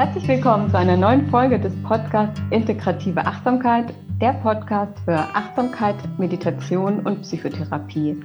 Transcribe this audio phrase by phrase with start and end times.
[0.00, 7.00] Herzlich willkommen zu einer neuen Folge des Podcasts Integrative Achtsamkeit, der Podcast für Achtsamkeit, Meditation
[7.00, 8.18] und Psychotherapie.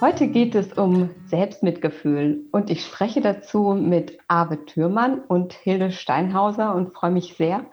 [0.00, 6.74] Heute geht es um Selbstmitgefühl und ich spreche dazu mit Arve Thürmann und Hilde Steinhauser
[6.74, 7.66] und freue mich sehr,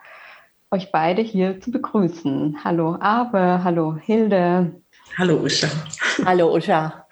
[0.70, 2.58] euch beide hier zu begrüßen.
[2.64, 4.82] Hallo Arve, hallo Hilde.
[5.16, 5.68] Hallo Usha.
[6.26, 7.06] Hallo Usha.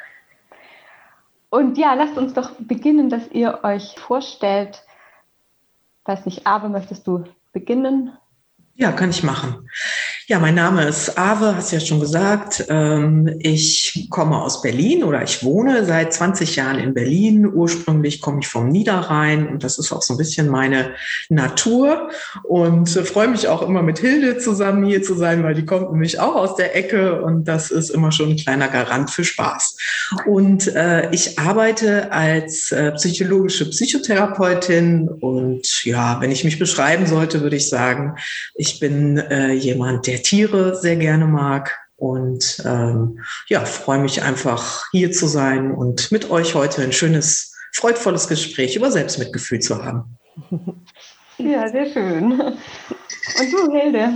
[1.48, 4.84] Und ja, lasst uns doch beginnen, dass ihr euch vorstellt.
[6.04, 8.13] Weiß nicht, Arve, möchtest du beginnen?
[8.75, 9.68] Ja, kann ich machen.
[10.27, 12.64] Ja, mein Name ist Ave, hast ja schon gesagt.
[12.71, 17.47] Ähm, ich komme aus Berlin oder ich wohne seit 20 Jahren in Berlin.
[17.47, 20.93] Ursprünglich komme ich vom Niederrhein und das ist auch so ein bisschen meine
[21.29, 22.09] Natur.
[22.43, 26.19] Und freue mich auch immer mit Hilde zusammen hier zu sein, weil die kommt nämlich
[26.19, 29.77] auch aus der Ecke und das ist immer schon ein kleiner Garant für Spaß.
[30.25, 37.42] Und äh, ich arbeite als äh, psychologische Psychotherapeutin und ja, wenn ich mich beschreiben sollte,
[37.42, 38.14] würde ich sagen,
[38.55, 44.84] ich bin äh, jemand, der Tiere sehr gerne mag und ähm, ja, freue mich einfach
[44.92, 50.18] hier zu sein und mit euch heute ein schönes, freudvolles Gespräch über Selbstmitgefühl zu haben.
[51.38, 52.30] Ja, sehr schön.
[52.30, 54.08] Und du, Hilde?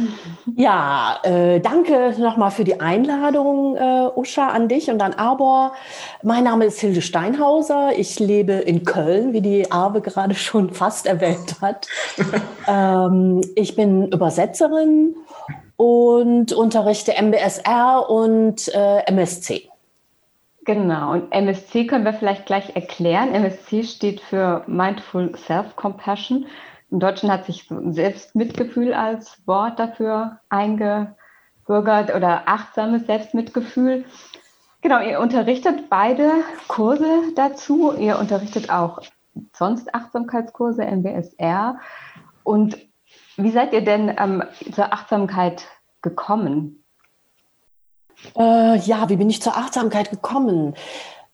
[0.55, 5.73] Ja, äh, danke nochmal für die Einladung, äh, Uscha, an dich und an Arbor.
[6.23, 7.91] Mein Name ist Hilde Steinhauser.
[7.97, 11.89] Ich lebe in Köln, wie die Arve gerade schon fast erwähnt hat.
[12.69, 15.17] ähm, ich bin Übersetzerin
[15.79, 19.71] und unterrichte MBSR und äh, MSC.
[20.65, 23.33] Genau, und MSC können wir vielleicht gleich erklären.
[23.33, 26.47] MSC steht für Mindful Self-Compassion.
[26.91, 34.05] Im Deutschen hat sich Selbstmitgefühl als Wort dafür eingebürgert oder achtsames Selbstmitgefühl.
[34.83, 36.33] Genau, ihr unterrichtet beide
[36.67, 37.07] Kurse
[37.37, 37.95] dazu.
[37.97, 39.01] Ihr unterrichtet auch
[39.53, 41.79] sonst Achtsamkeitskurse, MBSR.
[42.43, 42.77] Und
[43.39, 45.65] wie seid ihr denn ähm, zur Achtsamkeit
[46.03, 46.85] gekommen?
[48.37, 50.75] Äh, ja, wie bin ich zur Achtsamkeit gekommen?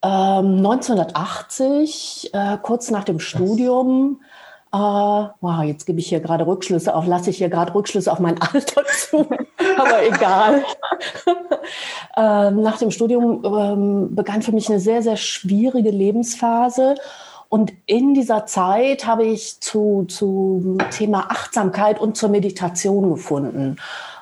[0.02, 4.20] Ähm, 1980, äh, kurz nach dem Studium,
[4.70, 8.18] äh, wow, jetzt gebe ich hier gerade Rückschlüsse auf, lasse ich hier gerade Rückschlüsse auf
[8.18, 9.26] mein Alter zu,
[9.78, 10.64] aber egal.
[12.18, 16.96] ähm, nach dem Studium ähm, begann für mich eine sehr, sehr schwierige Lebensphase
[17.54, 23.76] und in dieser Zeit habe ich zu, zu Thema Achtsamkeit und zur Meditation gefunden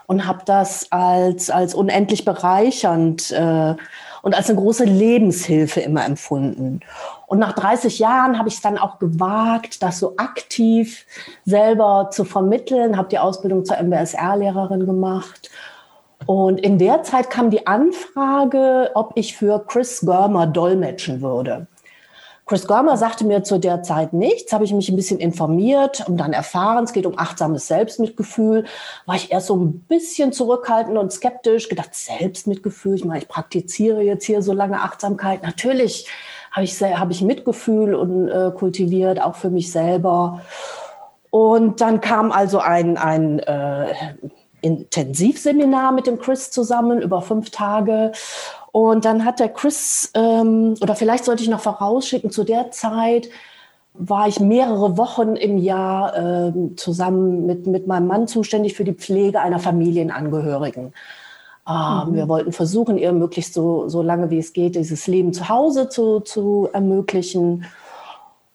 [0.05, 3.75] und habe das als, als unendlich bereichernd äh,
[4.21, 6.81] und als eine große Lebenshilfe immer empfunden.
[7.27, 11.07] Und nach 30 Jahren habe ich es dann auch gewagt, das so aktiv
[11.47, 15.51] selber zu vermitteln, habe die Ausbildung zur MBSR-Lehrerin gemacht.
[16.27, 21.67] Und in der Zeit kam die Anfrage, ob ich für Chris Görmer dolmetschen würde.
[22.45, 26.17] Chris Görmer sagte mir zu der Zeit nichts, habe ich mich ein bisschen informiert und
[26.19, 28.65] dann erfahren, es geht um achtsames Selbstmitgefühl.
[29.07, 34.03] War ich erst so ein bisschen zurückhaltend und skeptisch, gedacht, Selbstmitgefühl, ich meine, ich praktiziere
[34.03, 35.43] jetzt hier so lange Achtsamkeit.
[35.45, 36.09] Natürlich
[36.51, 40.43] habe ich, hab ich Mitgefühl und äh, kultiviert, auch für mich selber.
[41.31, 43.95] Und dann kam also ein, ein äh,
[44.61, 48.13] Intensivseminar mit dem Chris zusammen über fünf Tage.
[48.73, 53.29] Und dann hat der Chris, ähm, oder vielleicht sollte ich noch vorausschicken, zu der Zeit
[53.95, 58.95] war ich mehrere Wochen im Jahr äh, zusammen mit, mit meinem Mann zuständig für die
[58.95, 60.95] Pflege einer Familienangehörigen.
[61.69, 62.15] Ähm, mhm.
[62.15, 65.91] Wir wollten versuchen, ihr möglichst so, so lange wie es geht, dieses Leben zu Hause
[65.91, 67.67] zu, zu ermöglichen.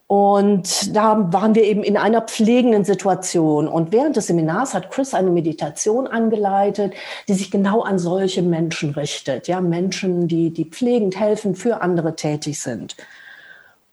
[0.07, 3.68] Und da waren wir eben in einer pflegenden Situation.
[3.68, 6.94] Und während des Seminars hat Chris eine Meditation angeleitet,
[7.28, 9.50] die sich genau an solche Menschen richtet.
[9.50, 12.95] Ja, Menschen, die, die pflegend helfen, für andere tätig sind.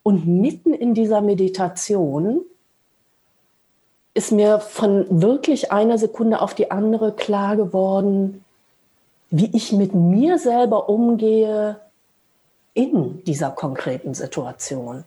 [0.05, 2.43] Und mitten in dieser Meditation
[4.13, 8.45] ist mir von wirklich einer Sekunde auf die andere klar geworden,
[9.31, 11.81] wie ich mit mir selber umgehe
[12.75, 15.03] in dieser konkreten Situation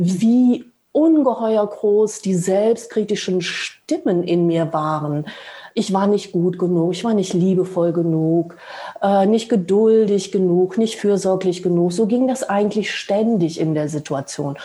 [0.00, 5.26] wie ungeheuer groß die selbstkritischen Stimmen in mir waren.
[5.74, 8.56] Ich war nicht gut genug, ich war nicht liebevoll genug,
[9.02, 11.92] äh, nicht geduldig genug, nicht fürsorglich genug.
[11.92, 14.56] So ging das eigentlich ständig in der Situation.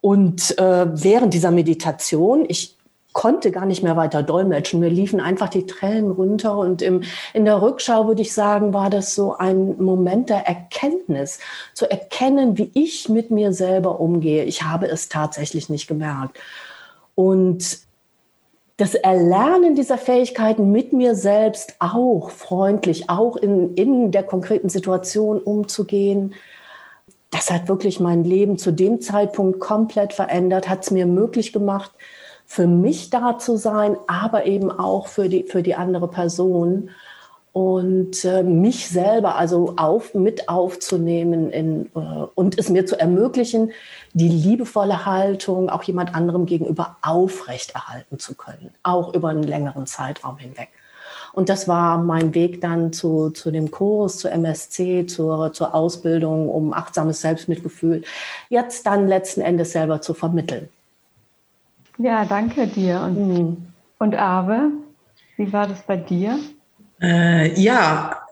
[0.00, 2.76] Und äh, während dieser Meditation, ich
[3.12, 4.80] konnte gar nicht mehr weiter dolmetschen.
[4.80, 6.56] Mir liefen einfach die Tränen runter.
[6.56, 7.02] Und im,
[7.34, 11.38] in der Rückschau würde ich sagen, war das so ein Moment der Erkenntnis,
[11.74, 14.44] zu erkennen, wie ich mit mir selber umgehe.
[14.44, 16.38] Ich habe es tatsächlich nicht gemerkt.
[17.14, 17.80] Und
[18.78, 25.38] das Erlernen dieser Fähigkeiten mit mir selbst auch freundlich, auch in, in der konkreten Situation
[25.38, 26.34] umzugehen,
[27.30, 31.90] das hat wirklich mein Leben zu dem Zeitpunkt komplett verändert, hat es mir möglich gemacht,
[32.52, 36.90] für mich da zu sein, aber eben auch für die, für die andere Person
[37.54, 43.72] und äh, mich selber also auf, mit aufzunehmen in, äh, und es mir zu ermöglichen,
[44.12, 50.36] die liebevolle Haltung auch jemand anderem gegenüber aufrechterhalten zu können, auch über einen längeren Zeitraum
[50.36, 50.68] hinweg.
[51.32, 56.50] Und das war mein Weg dann zu, zu dem Kurs, zur MSC, zur, zur Ausbildung,
[56.50, 58.02] um achtsames Selbstmitgefühl
[58.50, 60.68] jetzt dann letzten Endes selber zu vermitteln.
[62.02, 63.00] Ja, danke dir.
[63.00, 63.56] Und, mhm.
[63.98, 64.72] und Ave,
[65.36, 66.38] wie war das bei dir?
[67.00, 68.22] Äh, ja,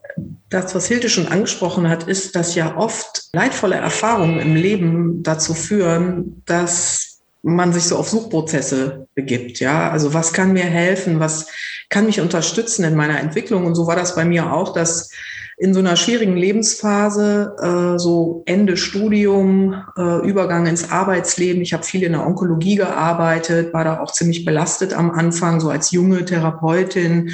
[0.49, 5.55] das, was Hilde schon angesprochen hat, ist, dass ja oft leidvolle Erfahrungen im Leben dazu
[5.55, 9.61] führen, dass man sich so auf Suchprozesse begibt.
[9.61, 11.21] Ja, also was kann mir helfen?
[11.21, 11.47] Was
[11.89, 13.67] kann mich unterstützen in meiner Entwicklung?
[13.67, 15.11] Und so war das bei mir auch, dass
[15.61, 21.61] in so einer schwierigen Lebensphase, äh, so Ende Studium, äh, Übergang ins Arbeitsleben.
[21.61, 25.69] Ich habe viel in der Onkologie gearbeitet, war da auch ziemlich belastet am Anfang, so
[25.69, 27.33] als junge Therapeutin.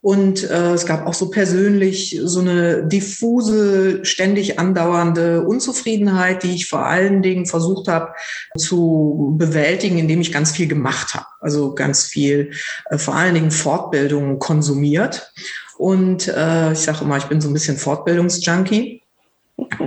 [0.00, 6.68] Und äh, es gab auch so persönlich so eine diffuse, ständig andauernde Unzufriedenheit, die ich
[6.68, 8.12] vor allen Dingen versucht habe
[8.56, 11.26] zu bewältigen, indem ich ganz viel gemacht habe.
[11.40, 12.52] Also ganz viel,
[12.90, 15.32] äh, vor allen Dingen Fortbildungen konsumiert.
[15.76, 19.02] Und äh, ich sage immer, ich bin so ein bisschen Fortbildungsjunkie.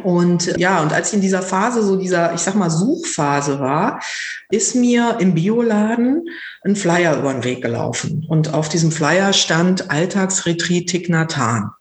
[0.04, 4.02] Und ja, und als ich in dieser Phase, so dieser, ich sag mal, Suchphase war,
[4.50, 6.24] ist mir im Bioladen
[6.64, 8.26] ein Flyer über den Weg gelaufen.
[8.30, 11.72] Und auf diesem Flyer stand Alltagsretreat Tignatan.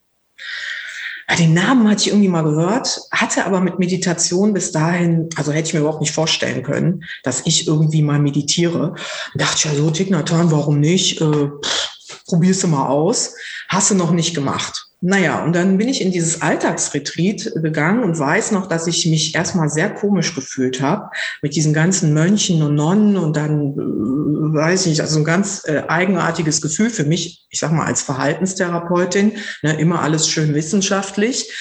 [1.38, 5.68] Den Namen hatte ich irgendwie mal gehört, hatte aber mit Meditation bis dahin, also hätte
[5.68, 8.90] ich mir überhaupt nicht vorstellen können, dass ich irgendwie mal meditiere.
[8.92, 11.20] Und dachte ich, ja so, Tignatan, warum nicht?
[11.20, 11.95] Äh, pff,
[12.26, 13.34] probierst du mal aus.
[13.68, 14.86] Hast du noch nicht gemacht.
[15.02, 19.34] Naja, und dann bin ich in dieses Alltagsretreat gegangen und weiß noch, dass ich mich
[19.34, 21.10] erstmal sehr komisch gefühlt habe
[21.42, 25.62] mit diesen ganzen Mönchen und Nonnen und dann, äh, weiß ich nicht, also ein ganz
[25.66, 29.32] äh, eigenartiges Gefühl für mich, ich sag mal als Verhaltenstherapeutin,
[29.62, 31.52] ne, immer alles schön wissenschaftlich.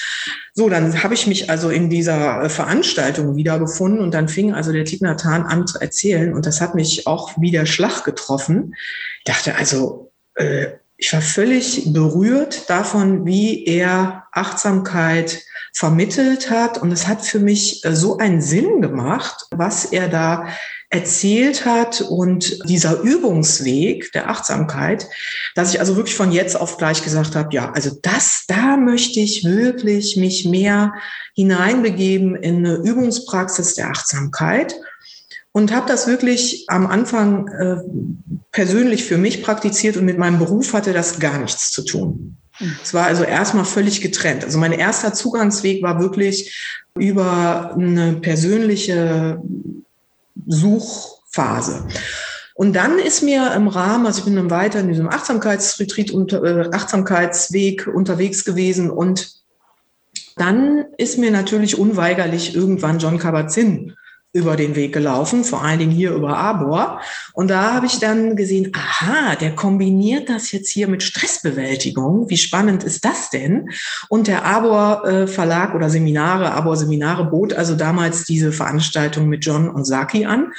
[0.53, 4.71] So, dann habe ich mich also in dieser äh, Veranstaltung wiedergefunden und dann fing also
[4.71, 8.73] der Tignatan an zu erzählen und das hat mich auch wie der Schlag getroffen.
[9.19, 10.04] Ich dachte also,
[10.97, 15.43] ich war völlig berührt davon, wie er Achtsamkeit
[15.73, 16.77] vermittelt hat.
[16.77, 20.47] Und es hat für mich äh, so einen Sinn gemacht, was er da
[20.89, 25.09] erzählt hat und dieser Übungsweg der Achtsamkeit,
[25.55, 29.19] dass ich also wirklich von jetzt auf gleich gesagt habe, ja, also das, da möchte
[29.19, 30.93] ich wirklich mich mehr
[31.33, 34.75] hineinbegeben in eine Übungspraxis der Achtsamkeit
[35.55, 37.77] und habe das wirklich am Anfang äh,
[38.51, 42.35] persönlich für mich praktiziert und mit meinem Beruf hatte das gar nichts zu tun.
[42.83, 44.43] Es war also erstmal völlig getrennt.
[44.43, 46.61] Also mein erster Zugangsweg war wirklich
[46.99, 49.41] über eine persönliche
[50.45, 51.87] Suchphase.
[52.55, 56.43] Und dann ist mir im Rahmen, also ich bin dann weiter in diesem Achtsamkeitsretreat, unter,
[56.43, 59.35] äh, Achtsamkeitsweg unterwegs gewesen und
[60.35, 63.95] dann ist mir natürlich unweigerlich irgendwann John Kabat-Zinn
[64.35, 66.99] über den Weg gelaufen, vor allen Dingen hier über Arbor.
[67.31, 72.29] Und da habe ich dann gesehen, aha, der kombiniert das jetzt hier mit Stressbewältigung.
[72.29, 73.69] Wie spannend ist das denn?
[74.09, 79.45] Und der Arbor äh, Verlag oder Seminare, Arbor Seminare bot also damals diese Veranstaltung mit
[79.45, 80.51] John und Saki an.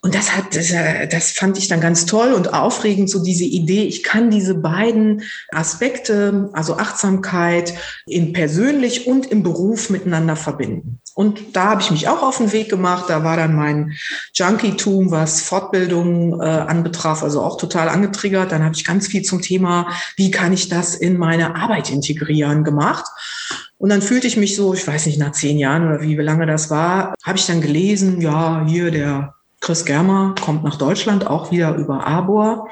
[0.00, 3.44] Und das hat, das, äh, das fand ich dann ganz toll und aufregend, so diese
[3.44, 5.20] Idee, ich kann diese beiden
[5.52, 7.74] Aspekte, also Achtsamkeit
[8.06, 11.00] in persönlich und im Beruf miteinander verbinden.
[11.18, 13.06] Und da habe ich mich auch auf den Weg gemacht.
[13.08, 13.92] Da war dann mein
[14.34, 18.52] Junkie-Tum, was Fortbildung äh, anbetraf, also auch total angetriggert.
[18.52, 22.64] Dann habe ich ganz viel zum Thema, wie kann ich das in meine Arbeit integrieren,
[22.64, 23.04] gemacht.
[23.78, 26.46] Und dann fühlte ich mich so, ich weiß nicht, nach zehn Jahren oder wie lange
[26.46, 31.50] das war, habe ich dann gelesen, ja, hier der Chris Germer kommt nach Deutschland, auch
[31.50, 32.68] wieder über Arbor.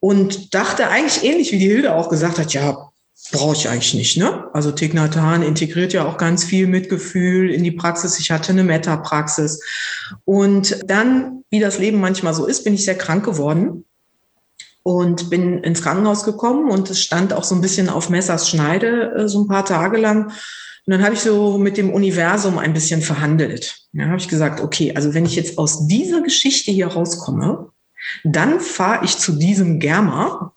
[0.00, 2.90] Und dachte eigentlich ähnlich, wie die Hilde auch gesagt hat, ja,
[3.32, 4.16] brauche ich eigentlich nicht.
[4.16, 4.48] Ne?
[4.52, 8.18] Also Tignatan integriert ja auch ganz viel Mitgefühl in die Praxis.
[8.18, 9.62] Ich hatte eine Meta-Praxis.
[10.24, 13.84] Und dann, wie das Leben manchmal so ist, bin ich sehr krank geworden
[14.82, 19.14] und bin ins Krankenhaus gekommen und es stand auch so ein bisschen auf Messers Schneide
[19.16, 20.26] äh, so ein paar Tage lang.
[20.26, 23.78] Und dann habe ich so mit dem Universum ein bisschen verhandelt.
[23.94, 27.70] Ja, habe ich gesagt, okay, also wenn ich jetzt aus dieser Geschichte hier rauskomme,
[28.22, 30.52] dann fahre ich zu diesem Germa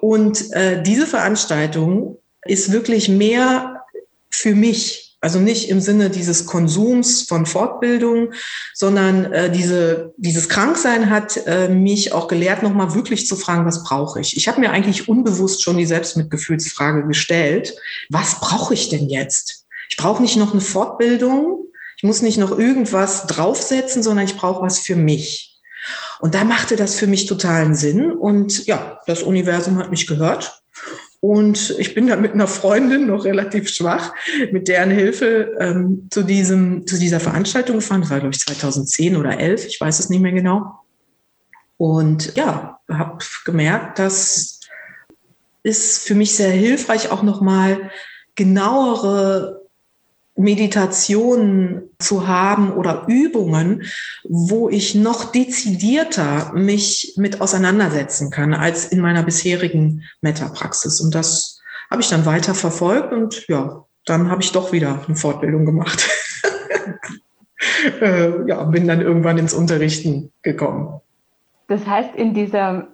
[0.00, 3.82] und äh, diese Veranstaltung ist wirklich mehr
[4.30, 5.16] für mich.
[5.20, 8.32] Also nicht im Sinne dieses Konsums von Fortbildung,
[8.72, 13.82] sondern äh, diese, dieses Kranksein hat äh, mich auch gelehrt, nochmal wirklich zu fragen, was
[13.82, 14.36] brauche ich?
[14.36, 17.74] Ich habe mir eigentlich unbewusst schon die Selbstmitgefühlsfrage gestellt,
[18.10, 19.66] was brauche ich denn jetzt?
[19.90, 21.64] Ich brauche nicht noch eine Fortbildung,
[21.96, 25.47] ich muss nicht noch irgendwas draufsetzen, sondern ich brauche was für mich.
[26.20, 28.12] Und da machte das für mich totalen Sinn.
[28.12, 30.62] Und ja, das Universum hat mich gehört.
[31.20, 34.14] Und ich bin da mit einer Freundin, noch relativ schwach,
[34.52, 38.02] mit deren Hilfe ähm, zu, diesem, zu dieser Veranstaltung gefahren.
[38.02, 40.78] Das war, glaube ich, 2010 oder 11, ich weiß es nicht mehr genau.
[41.76, 44.60] Und ja, habe gemerkt, das
[45.64, 47.90] ist für mich sehr hilfreich, auch nochmal
[48.36, 49.67] genauere
[50.38, 53.82] Meditationen zu haben oder Übungen,
[54.22, 61.00] wo ich noch dezidierter mich mit auseinandersetzen kann als in meiner bisherigen Metapraxis.
[61.00, 65.16] Und das habe ich dann weiter verfolgt und ja, dann habe ich doch wieder eine
[65.16, 66.08] Fortbildung gemacht.
[68.00, 71.00] äh, ja, bin dann irgendwann ins Unterrichten gekommen.
[71.66, 72.86] Das heißt, in dieser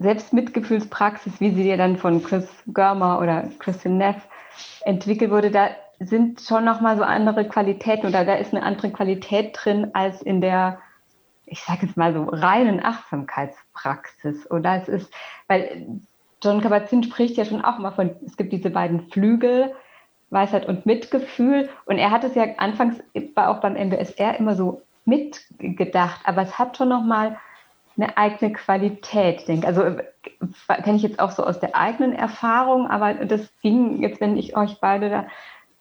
[0.00, 4.16] Selbstmitgefühlspraxis, wie sie dir dann von Chris Görmer oder Christian Neff
[4.84, 5.70] entwickelt wurde, da
[6.06, 10.40] sind schon nochmal so andere Qualitäten oder da ist eine andere Qualität drin als in
[10.40, 10.78] der,
[11.46, 14.50] ich sage jetzt mal so, reinen Achtsamkeitspraxis.
[14.50, 15.12] Oder es ist,
[15.48, 16.00] weil
[16.42, 19.74] John Kabat-Zinn spricht ja schon auch mal von, es gibt diese beiden Flügel,
[20.30, 21.68] Weisheit und Mitgefühl.
[21.84, 22.96] Und er hat es ja anfangs
[23.36, 27.38] auch beim MBSR immer so mitgedacht, aber es hat schon nochmal
[27.96, 33.14] eine eigene Qualität, denke Also kenne ich jetzt auch so aus der eigenen Erfahrung, aber
[33.14, 35.26] das ging jetzt, wenn ich euch beide da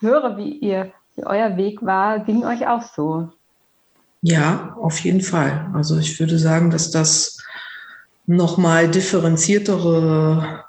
[0.02, 3.30] höre, wie ihr, wie euer Weg war, ging euch auch so.
[4.22, 5.72] Ja, auf jeden Fall.
[5.74, 7.38] Also ich würde sagen, dass das
[8.28, 10.66] nochmal differenziertere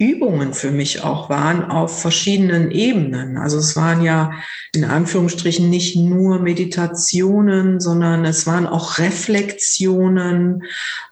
[0.00, 3.36] Übungen für mich auch waren auf verschiedenen Ebenen.
[3.36, 4.32] Also es waren ja
[4.74, 10.62] in Anführungsstrichen nicht nur Meditationen, sondern es waren auch Reflexionen,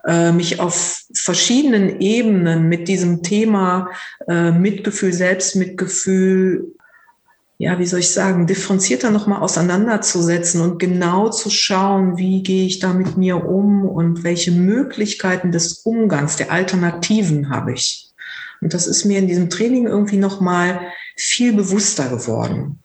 [0.06, 3.90] äh, mich auf verschiedenen Ebenen mit diesem Thema
[4.26, 6.75] äh, Mitgefühl, Selbstmitgefühl
[7.60, 12.78] ja, wie soll ich sagen, differenzierter nochmal auseinanderzusetzen und genau zu schauen, wie gehe ich
[12.78, 18.10] da mit mir um und welche Möglichkeiten des Umgangs, der Alternativen habe ich.
[18.60, 20.80] Und das ist mir in diesem Training irgendwie nochmal
[21.16, 22.78] viel bewusster geworden.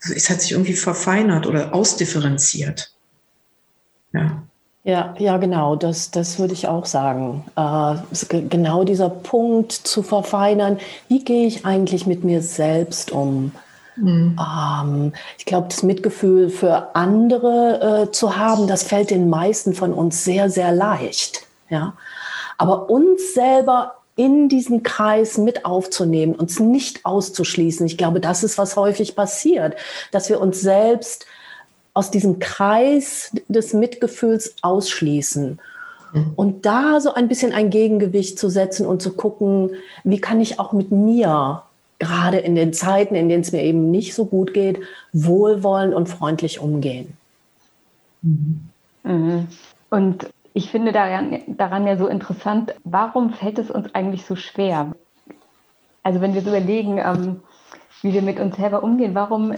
[0.00, 2.92] Es hat sich irgendwie verfeinert oder ausdifferenziert.
[4.12, 4.42] Ja.
[4.82, 7.44] Ja, ja, genau, das, das würde ich auch sagen.
[7.54, 13.52] Äh, genau dieser Punkt zu verfeinern, wie gehe ich eigentlich mit mir selbst um?
[14.00, 14.36] Mhm.
[14.38, 19.92] Ähm, ich glaube, das Mitgefühl für andere äh, zu haben, das fällt den meisten von
[19.92, 21.46] uns sehr, sehr leicht.
[21.68, 21.94] Ja?
[22.58, 28.58] Aber uns selber in diesen Kreis mit aufzunehmen, uns nicht auszuschließen, ich glaube, das ist,
[28.58, 29.76] was häufig passiert,
[30.12, 31.26] dass wir uns selbst
[31.94, 35.58] aus diesem Kreis des Mitgefühls ausschließen.
[36.12, 36.32] Mhm.
[36.36, 39.70] Und da so ein bisschen ein Gegengewicht zu setzen und zu gucken,
[40.04, 41.62] wie kann ich auch mit mir
[42.00, 44.80] gerade in den Zeiten, in denen es mir eben nicht so gut geht,
[45.12, 47.16] wohlwollend und freundlich umgehen.
[48.22, 49.46] Mhm.
[49.90, 54.92] Und ich finde daran, daran ja so interessant, warum fällt es uns eigentlich so schwer?
[56.02, 57.42] Also wenn wir so überlegen, ähm,
[58.02, 59.54] wie wir mit uns selber umgehen, warum,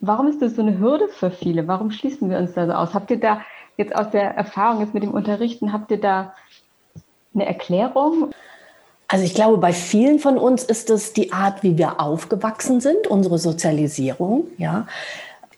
[0.00, 1.66] warum ist das so eine Hürde für viele?
[1.66, 2.94] Warum schließen wir uns da so aus?
[2.94, 3.40] Habt ihr da
[3.78, 6.34] jetzt aus der Erfahrung jetzt mit dem Unterrichten, habt ihr da
[7.34, 8.32] eine Erklärung?
[9.12, 13.06] Also ich glaube, bei vielen von uns ist es die Art, wie wir aufgewachsen sind,
[13.06, 14.86] unsere Sozialisierung, ja.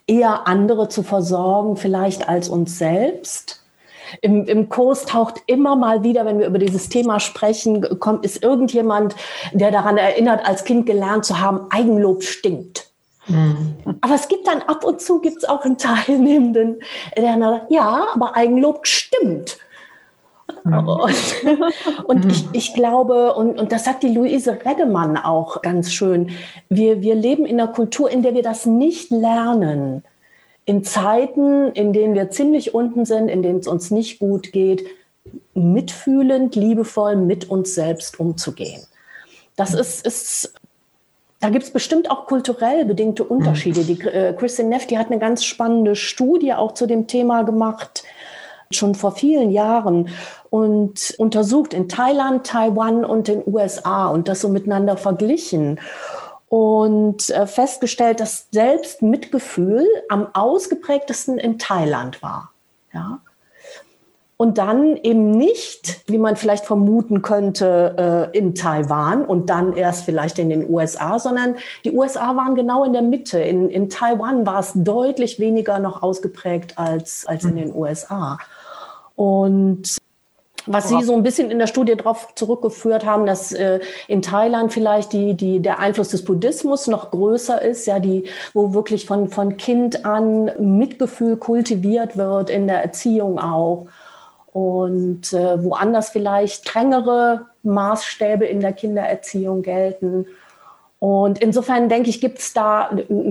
[0.08, 3.62] Eher andere zu versorgen, vielleicht als uns selbst.
[4.22, 8.42] Im, Im Kurs taucht immer mal wieder, wenn wir über dieses Thema sprechen, kommt, ist
[8.42, 9.14] irgendjemand,
[9.52, 12.90] der daran erinnert, als Kind gelernt zu haben, Eigenlob stinkt.
[13.28, 13.76] Mhm.
[14.00, 16.80] Aber es gibt dann ab und zu gibt es auch einen Teilnehmenden,
[17.16, 19.58] der sagt, ja, aber Eigenlob stimmt.
[20.64, 20.88] Mhm.
[20.88, 21.14] Und,
[22.06, 26.30] und ich, ich, glaube, und, und das sagt die Luise Reddemann auch ganz schön,
[26.70, 30.02] wir, wir leben in einer Kultur, in der wir das nicht lernen.
[30.64, 34.86] In Zeiten, in denen wir ziemlich unten sind, in denen es uns nicht gut geht,
[35.52, 38.82] mitfühlend, liebevoll mit uns selbst umzugehen.
[39.56, 39.80] Das mhm.
[39.80, 40.54] ist, ist
[41.40, 43.80] da gibt es bestimmt auch kulturell bedingte Unterschiede.
[43.80, 43.86] Mhm.
[43.86, 48.04] Die, äh, Christine Neff, die hat eine ganz spannende Studie auch zu dem Thema gemacht
[48.70, 50.08] schon vor vielen Jahren
[50.54, 55.80] und untersucht in Thailand, Taiwan und den USA und das so miteinander verglichen
[56.48, 62.52] und äh, festgestellt, dass selbst Mitgefühl am ausgeprägtesten in Thailand war.
[62.92, 63.18] Ja?
[64.36, 70.04] und dann eben nicht, wie man vielleicht vermuten könnte, äh, in Taiwan und dann erst
[70.04, 73.40] vielleicht in den USA, sondern die USA waren genau in der Mitte.
[73.40, 78.38] In, in Taiwan war es deutlich weniger noch ausgeprägt als, als in den USA.
[79.16, 79.98] Und
[80.66, 84.72] was Sie so ein bisschen in der Studie darauf zurückgeführt haben, dass äh, in Thailand
[84.72, 89.28] vielleicht die, die, der Einfluss des Buddhismus noch größer ist, ja, die, wo wirklich von,
[89.28, 93.86] von Kind an Mitgefühl kultiviert wird in der Erziehung auch.
[94.52, 100.26] und äh, woanders vielleicht strengere Maßstäbe in der Kindererziehung gelten.
[101.04, 102.88] Und insofern denke ich, gibt es da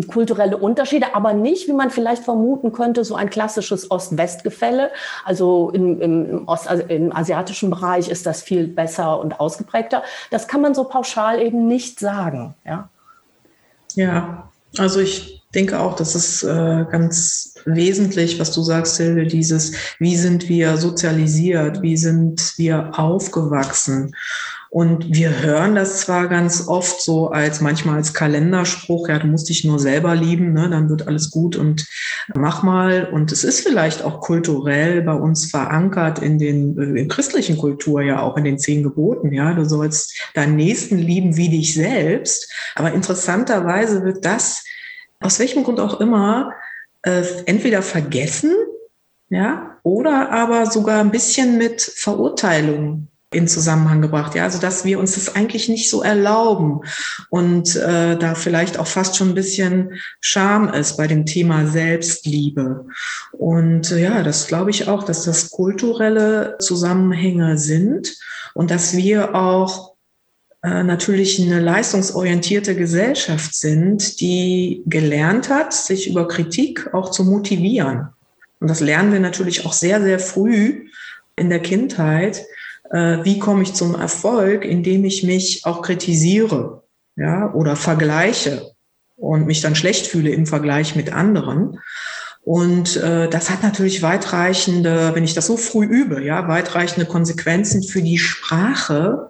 [0.08, 4.92] kulturelle Unterschiede, aber nicht, wie man vielleicht vermuten könnte, so ein klassisches Ost-West-Gefälle.
[5.26, 10.04] Also im, im, Ost, also im asiatischen Bereich ist das viel besser und ausgeprägter.
[10.30, 12.54] Das kann man so pauschal eben nicht sagen.
[12.64, 12.90] Ja,
[13.96, 19.74] ja also ich denke auch, das ist äh, ganz wesentlich, was du sagst, Hilde, dieses,
[19.98, 24.14] wie sind wir sozialisiert, wie sind wir aufgewachsen.
[24.74, 29.48] Und wir hören das zwar ganz oft so als manchmal als Kalenderspruch, ja, du musst
[29.48, 31.86] dich nur selber lieben, ne, dann wird alles gut und
[32.34, 33.06] mach mal.
[33.06, 38.02] Und es ist vielleicht auch kulturell bei uns verankert in den äh, in christlichen Kultur
[38.02, 42.52] ja auch in den zehn Geboten, ja, du sollst deinen Nächsten lieben wie dich selbst.
[42.74, 44.64] Aber interessanterweise wird das
[45.20, 46.52] aus welchem Grund auch immer
[47.04, 48.56] äh, entweder vergessen,
[49.30, 54.36] ja, oder aber sogar ein bisschen mit Verurteilung in Zusammenhang gebracht.
[54.36, 56.82] Ja, also dass wir uns das eigentlich nicht so erlauben
[57.30, 62.86] und äh, da vielleicht auch fast schon ein bisschen Scham ist bei dem Thema Selbstliebe.
[63.32, 68.16] Und äh, ja, das glaube ich auch, dass das kulturelle Zusammenhänge sind
[68.54, 69.94] und dass wir auch
[70.64, 78.08] äh, natürlich eine leistungsorientierte Gesellschaft sind, die gelernt hat, sich über Kritik auch zu motivieren.
[78.62, 80.88] Und das lernen wir natürlich auch sehr, sehr früh
[81.36, 82.46] in der Kindheit
[82.92, 86.84] wie komme ich zum Erfolg, indem ich mich auch kritisiere
[87.16, 88.72] ja, oder vergleiche
[89.16, 91.80] und mich dann schlecht fühle im Vergleich mit anderen.
[92.44, 97.84] Und äh, das hat natürlich weitreichende, wenn ich das so früh übe, ja, weitreichende Konsequenzen
[97.84, 99.30] für die Sprache,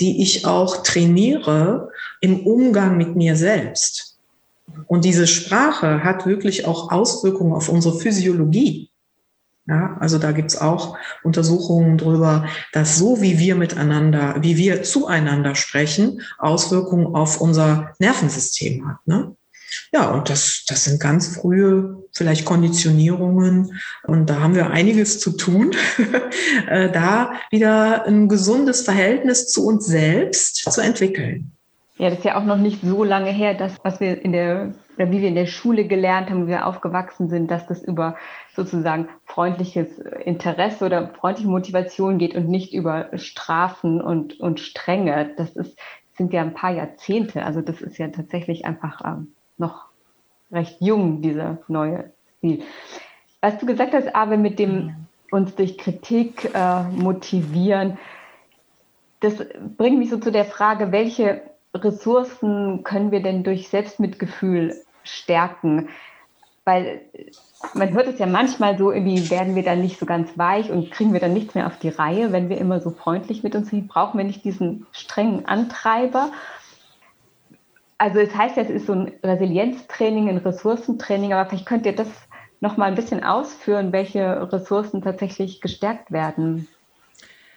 [0.00, 1.88] die ich auch trainiere
[2.20, 4.18] im Umgang mit mir selbst.
[4.86, 8.90] Und diese Sprache hat wirklich auch Auswirkungen auf unsere Physiologie.
[9.66, 15.54] Ja, also da gibt's auch Untersuchungen drüber, dass so wie wir miteinander, wie wir zueinander
[15.54, 18.96] sprechen, Auswirkungen auf unser Nervensystem hat.
[19.06, 19.36] Ne?
[19.92, 23.78] Ja, und das, das sind ganz frühe vielleicht Konditionierungen.
[24.04, 25.72] Und da haben wir einiges zu tun,
[26.68, 31.52] äh, da wieder ein gesundes Verhältnis zu uns selbst zu entwickeln.
[31.98, 34.74] Ja, das ist ja auch noch nicht so lange her, dass was wir in der
[34.96, 38.16] oder wie wir in der Schule gelernt haben, wie wir aufgewachsen sind, dass das über
[38.54, 45.32] sozusagen freundliches Interesse oder freundliche Motivation geht und nicht über Strafen und, und Strenge.
[45.36, 45.78] Das ist,
[46.14, 47.44] sind ja ein paar Jahrzehnte.
[47.44, 49.86] Also das ist ja tatsächlich einfach ähm, noch
[50.50, 52.62] recht jung, dieser neue Stil.
[53.40, 54.94] Was du gesagt hast, aber mit dem
[55.30, 57.98] uns durch Kritik äh, motivieren,
[59.20, 59.34] das
[59.78, 61.42] bringt mich so zu der Frage, welche
[61.74, 65.88] Ressourcen können wir denn durch Selbstmitgefühl stärken?
[66.64, 67.02] Weil
[67.74, 70.90] man hört es ja manchmal so, irgendwie werden wir dann nicht so ganz weich und
[70.92, 73.70] kriegen wir dann nichts mehr auf die Reihe, wenn wir immer so freundlich mit uns
[73.70, 73.88] sind.
[73.88, 76.30] Brauchen wir nicht diesen strengen Antreiber?
[77.98, 81.94] Also es heißt ja, es ist so ein Resilienztraining, ein Ressourcentraining, aber vielleicht könnt ihr
[81.94, 82.08] das
[82.60, 86.68] noch mal ein bisschen ausführen, welche Ressourcen tatsächlich gestärkt werden.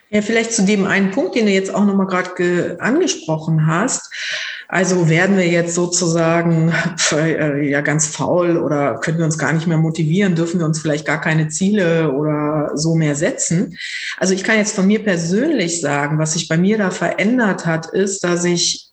[0.10, 4.12] Ja, vielleicht zu dem einen Punkt, den du jetzt auch nochmal gerade angesprochen hast.
[4.68, 6.74] Also werden wir jetzt sozusagen
[7.12, 10.80] äh, ja ganz faul oder können wir uns gar nicht mehr motivieren, dürfen wir uns
[10.80, 13.78] vielleicht gar keine Ziele oder so mehr setzen.
[14.18, 17.88] Also ich kann jetzt von mir persönlich sagen, was sich bei mir da verändert hat,
[17.88, 18.90] ist, dass ich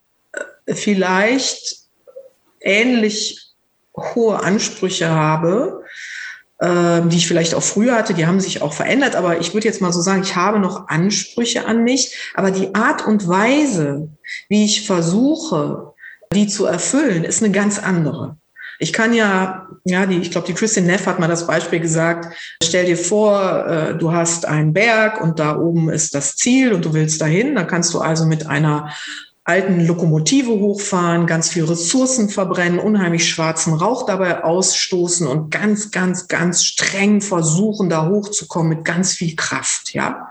[0.67, 1.77] äh, vielleicht
[2.61, 3.53] ähnlich
[3.97, 5.82] hohe Ansprüche habe,
[6.63, 9.17] die ich vielleicht auch früher hatte, die haben sich auch verändert.
[9.17, 12.17] Aber ich würde jetzt mal so sagen, ich habe noch Ansprüche an mich.
[12.35, 14.09] Aber die Art und Weise,
[14.49, 15.93] wie ich versuche,
[16.33, 18.37] die zu erfüllen, ist eine ganz andere.
[18.79, 22.35] Ich kann ja, ja, die, ich glaube, die Christine Neff hat mal das Beispiel gesagt,
[22.63, 26.85] stell dir vor, äh, du hast einen Berg und da oben ist das Ziel und
[26.85, 28.93] du willst dahin, dann kannst du also mit einer
[29.45, 36.29] alten Lokomotive hochfahren, ganz viel Ressourcen verbrennen, unheimlich schwarzen Rauch dabei ausstoßen und ganz, ganz,
[36.29, 40.29] ganz streng versuchen, da hochzukommen mit ganz viel Kraft, ja.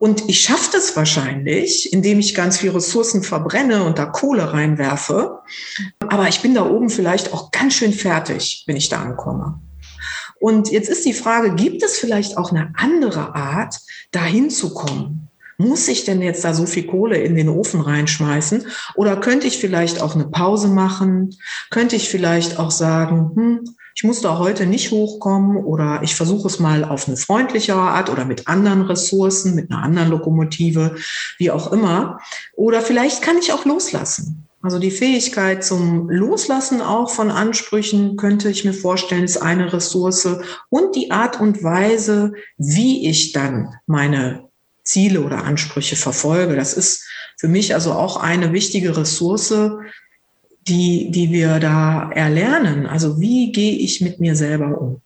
[0.00, 5.42] Und ich schaffe das wahrscheinlich, indem ich ganz viel Ressourcen verbrenne und da Kohle reinwerfe.
[6.08, 9.60] Aber ich bin da oben vielleicht auch ganz schön fertig, wenn ich da ankomme.
[10.40, 13.78] Und jetzt ist die Frage, gibt es vielleicht auch eine andere Art,
[14.10, 15.29] dahin zu kommen?
[15.60, 18.66] Muss ich denn jetzt da so viel Kohle in den Ofen reinschmeißen?
[18.94, 21.36] Oder könnte ich vielleicht auch eine Pause machen?
[21.68, 26.48] Könnte ich vielleicht auch sagen, hm, ich muss da heute nicht hochkommen oder ich versuche
[26.48, 30.96] es mal auf eine freundlichere Art oder mit anderen Ressourcen, mit einer anderen Lokomotive,
[31.36, 32.18] wie auch immer.
[32.54, 34.46] Oder vielleicht kann ich auch loslassen.
[34.62, 40.28] Also die Fähigkeit zum Loslassen auch von Ansprüchen könnte ich mir vorstellen, ist eine Ressource
[40.70, 44.49] und die Art und Weise, wie ich dann meine
[44.90, 46.56] Ziele oder Ansprüche verfolge.
[46.56, 47.04] Das ist
[47.38, 49.54] für mich also auch eine wichtige Ressource,
[50.66, 52.86] die, die wir da erlernen.
[52.86, 55.00] Also wie gehe ich mit mir selber um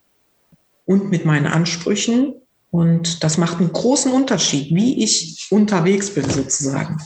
[0.86, 2.34] und mit meinen Ansprüchen?
[2.70, 6.98] Und das macht einen großen Unterschied, wie ich unterwegs bin sozusagen.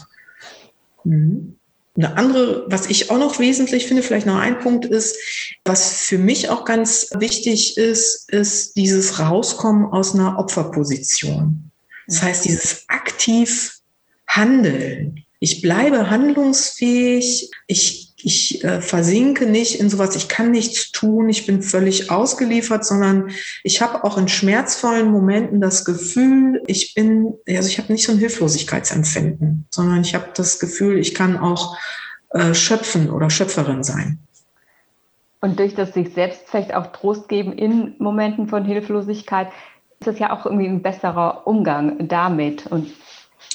[1.04, 1.56] Mhm.
[1.96, 5.16] Eine andere, was ich auch noch wesentlich finde, vielleicht noch ein Punkt ist,
[5.64, 11.67] was für mich auch ganz wichtig ist, ist dieses Rauskommen aus einer Opferposition.
[12.08, 13.78] Das heißt, dieses aktiv
[14.26, 15.24] Handeln.
[15.38, 17.50] Ich bleibe handlungsfähig.
[17.68, 22.84] Ich ich äh, versinke nicht in sowas, ich kann nichts tun, ich bin völlig ausgeliefert,
[22.84, 23.30] sondern
[23.62, 28.12] ich habe auch in schmerzvollen Momenten das Gefühl, ich bin, also ich habe nicht so
[28.12, 31.76] ein Hilflosigkeitsempfinden, sondern ich habe das Gefühl, ich kann auch
[32.30, 34.18] äh, schöpfen oder Schöpferin sein.
[35.40, 39.48] Und durch das sich selbst vielleicht auch Trost geben in Momenten von Hilflosigkeit,
[40.00, 42.66] ist das ja auch irgendwie ein besserer Umgang damit.
[42.66, 42.92] Und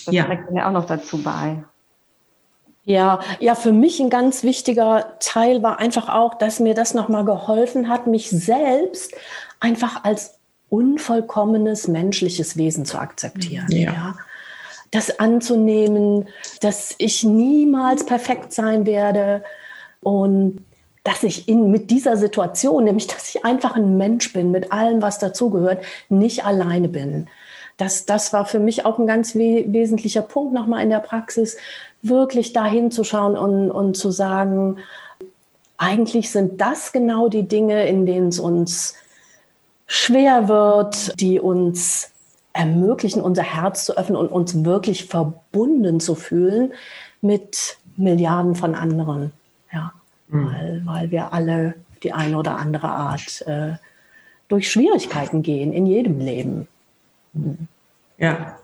[0.06, 0.26] das ja.
[0.26, 1.64] trägt mir auch noch dazu bei.
[2.86, 7.24] Ja, ja, für mich ein ganz wichtiger Teil war einfach auch, dass mir das nochmal
[7.24, 9.14] geholfen hat, mich selbst
[9.62, 10.38] einfach als
[10.70, 13.72] unvollkommenes menschliches Wesen zu akzeptieren.
[13.72, 13.94] Ja.
[13.94, 14.16] ja.
[14.92, 16.28] Das anzunehmen,
[16.60, 19.44] dass ich niemals perfekt sein werde
[20.02, 20.64] und
[21.04, 25.02] dass ich in, mit dieser Situation, nämlich dass ich einfach ein Mensch bin, mit allem,
[25.02, 27.28] was dazugehört, nicht alleine bin.
[27.78, 31.58] Das, das war für mich auch ein ganz we wesentlicher Punkt nochmal in der Praxis,
[32.02, 34.78] wirklich dahin zu schauen und, und zu sagen,
[35.78, 38.96] eigentlich sind das genau die Dinge, in denen es uns
[39.88, 42.12] schwer wird, die uns
[42.54, 46.74] ermöglichen, unser Herz zu öffnen und uns wirklich verbunden zu fühlen
[47.22, 49.34] mit Milliarden von anderen.
[50.34, 53.74] Weil, weil wir alle die eine oder andere Art äh,
[54.48, 56.68] durch Schwierigkeiten gehen in jedem Leben.
[57.34, 57.68] Mhm.
[58.18, 58.58] Ja,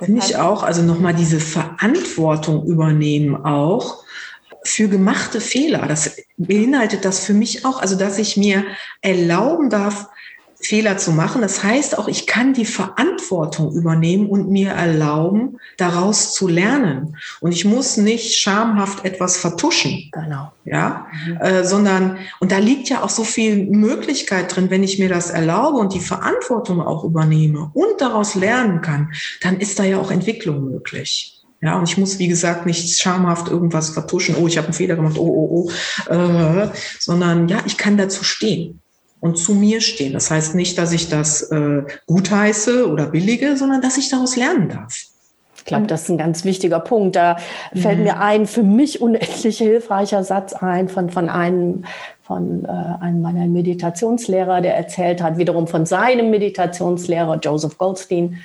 [0.00, 4.04] Finde ich auch, also nochmal diese Verantwortung übernehmen auch
[4.64, 5.86] für gemachte Fehler.
[5.86, 8.64] Das beinhaltet das für mich auch, also dass ich mir
[9.00, 10.08] erlauben darf,
[10.66, 11.42] Fehler zu machen.
[11.42, 17.16] Das heißt auch, ich kann die Verantwortung übernehmen und mir erlauben, daraus zu lernen.
[17.40, 20.10] Und ich muss nicht schamhaft etwas vertuschen.
[20.12, 20.52] Genau.
[20.64, 21.36] Ja, mhm.
[21.36, 25.30] äh, sondern, und da liegt ja auch so viel Möglichkeit drin, wenn ich mir das
[25.30, 30.10] erlaube und die Verantwortung auch übernehme und daraus lernen kann, dann ist da ja auch
[30.10, 31.32] Entwicklung möglich.
[31.62, 34.36] Ja, und ich muss, wie gesagt, nicht schamhaft irgendwas vertuschen.
[34.36, 35.16] Oh, ich habe einen Fehler gemacht.
[35.18, 35.70] Oh, oh,
[36.08, 36.12] oh.
[36.12, 38.82] Äh, sondern ja, ich kann dazu stehen
[39.20, 40.12] und zu mir stehen.
[40.12, 44.68] Das heißt nicht, dass ich das äh, gutheiße oder billige, sondern dass ich daraus lernen
[44.68, 44.94] darf.
[45.56, 47.16] Ich glaube, das ist ein ganz wichtiger Punkt.
[47.16, 47.38] Da
[47.72, 47.78] mhm.
[47.80, 51.84] fällt mir ein für mich unendlich hilfreicher Satz ein von, von einem
[52.22, 58.40] von äh, einem meiner Meditationslehrer, der erzählt hat, wiederum von seinem Meditationslehrer Joseph Goldstein,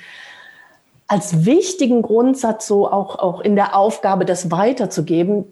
[1.08, 5.44] als wichtigen Grundsatz so auch, auch in der Aufgabe, das weiterzugeben,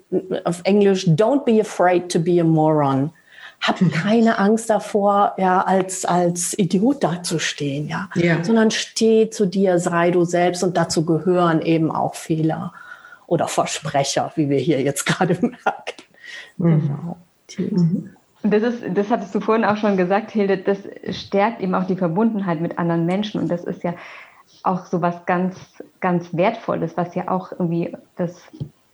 [0.45, 3.11] auf Englisch, don't be afraid to be a moron.
[3.61, 3.91] Hab mhm.
[3.91, 8.09] keine Angst davor, ja, als, als Idiot dazustehen, ja.
[8.15, 8.43] ja.
[8.43, 12.73] Sondern steh zu dir, sei du selbst und dazu gehören eben auch Fehler
[13.27, 16.03] oder Versprecher, wie wir hier jetzt gerade merken.
[16.57, 16.81] Mhm.
[16.81, 17.17] Genau.
[17.59, 18.11] Mhm.
[18.43, 20.79] Das, ist, das hattest du vorhin auch schon gesagt, Hilde, das
[21.11, 23.41] stärkt eben auch die Verbundenheit mit anderen Menschen.
[23.41, 23.95] Und das ist ja
[24.63, 25.57] auch so was ganz,
[26.01, 28.41] ganz Wertvolles, was ja auch irgendwie das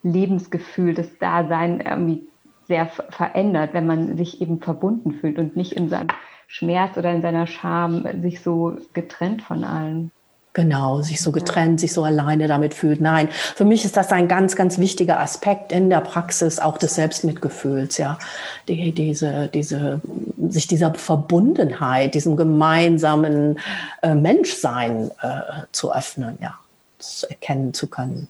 [0.03, 2.27] Lebensgefühl, das Dasein irgendwie
[2.67, 6.09] sehr verändert, wenn man sich eben verbunden fühlt und nicht in seinem
[6.49, 10.11] Schmerz oder in seiner Scham sich so getrennt von allen.
[10.57, 12.99] Genau, sich so getrennt, sich so alleine damit fühlt.
[12.99, 16.95] Nein, für mich ist das ein ganz, ganz wichtiger Aspekt in der Praxis auch des
[16.95, 18.19] Selbstmitgefühls, ja.
[18.67, 20.01] Die, diese, diese,
[20.49, 23.59] sich dieser Verbundenheit, diesem gemeinsamen
[24.01, 26.55] äh, Menschsein äh, zu öffnen, ja,
[26.97, 28.29] das erkennen zu können.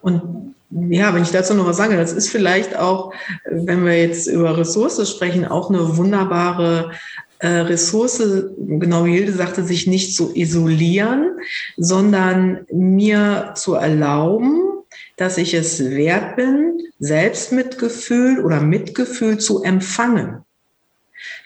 [0.00, 3.12] Und ja, wenn ich dazu noch was sage, das ist vielleicht auch,
[3.48, 6.92] wenn wir jetzt über Ressourcen sprechen, auch eine wunderbare
[7.38, 8.22] äh, Ressource,
[8.58, 11.38] genau wie Hilde sagte, sich nicht zu isolieren,
[11.76, 14.60] sondern mir zu erlauben,
[15.16, 20.45] dass ich es wert bin, Selbstmitgefühl oder Mitgefühl zu empfangen.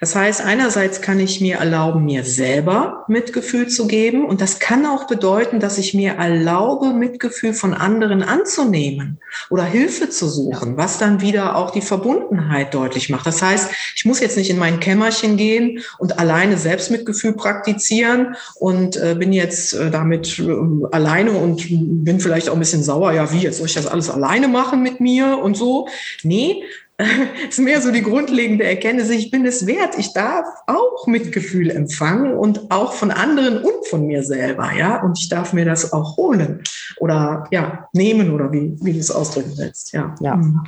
[0.01, 4.25] Das heißt, einerseits kann ich mir erlauben, mir selber Mitgefühl zu geben.
[4.25, 10.09] Und das kann auch bedeuten, dass ich mir erlaube, Mitgefühl von anderen anzunehmen oder Hilfe
[10.09, 13.27] zu suchen, was dann wieder auch die Verbundenheit deutlich macht.
[13.27, 18.97] Das heißt, ich muss jetzt nicht in mein Kämmerchen gehen und alleine Selbstmitgefühl praktizieren und
[18.97, 20.51] äh, bin jetzt äh, damit äh,
[20.93, 21.67] alleine und
[22.05, 23.13] bin vielleicht auch ein bisschen sauer.
[23.13, 25.89] Ja, wie jetzt soll ich das alles alleine machen mit mir und so?
[26.23, 26.63] Nee,
[27.49, 32.35] ist mehr so die grundlegende Erkenntnis, ich bin es wert, ich darf auch Mitgefühl empfangen
[32.35, 36.17] und auch von anderen und von mir selber, ja, und ich darf mir das auch
[36.17, 36.63] holen
[36.99, 40.15] oder ja, nehmen oder wie, wie du es ausdrücken willst, ja.
[40.21, 40.67] Ja, mhm.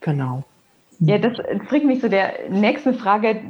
[0.00, 0.44] genau.
[1.00, 1.36] Ja, das
[1.68, 3.40] bringt mich zu der nächsten Frage.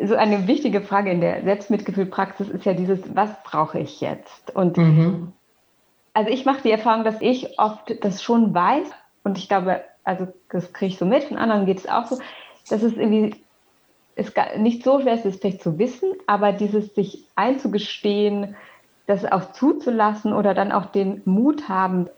[0.00, 4.54] So eine wichtige Frage in der Selbstmitgefühlpraxis ist ja dieses, was brauche ich jetzt?
[4.54, 5.32] Und mhm.
[6.12, 8.88] also ich mache die Erfahrung, dass ich oft das schon weiß
[9.22, 12.18] und ich glaube, also das kriege ich so mit, von anderen geht es auch so,
[12.68, 13.36] dass es irgendwie
[14.16, 18.56] ist nicht so schwer ist, es vielleicht zu wissen, aber dieses sich einzugestehen,
[19.06, 22.08] das auch zuzulassen oder dann auch den Mut haben,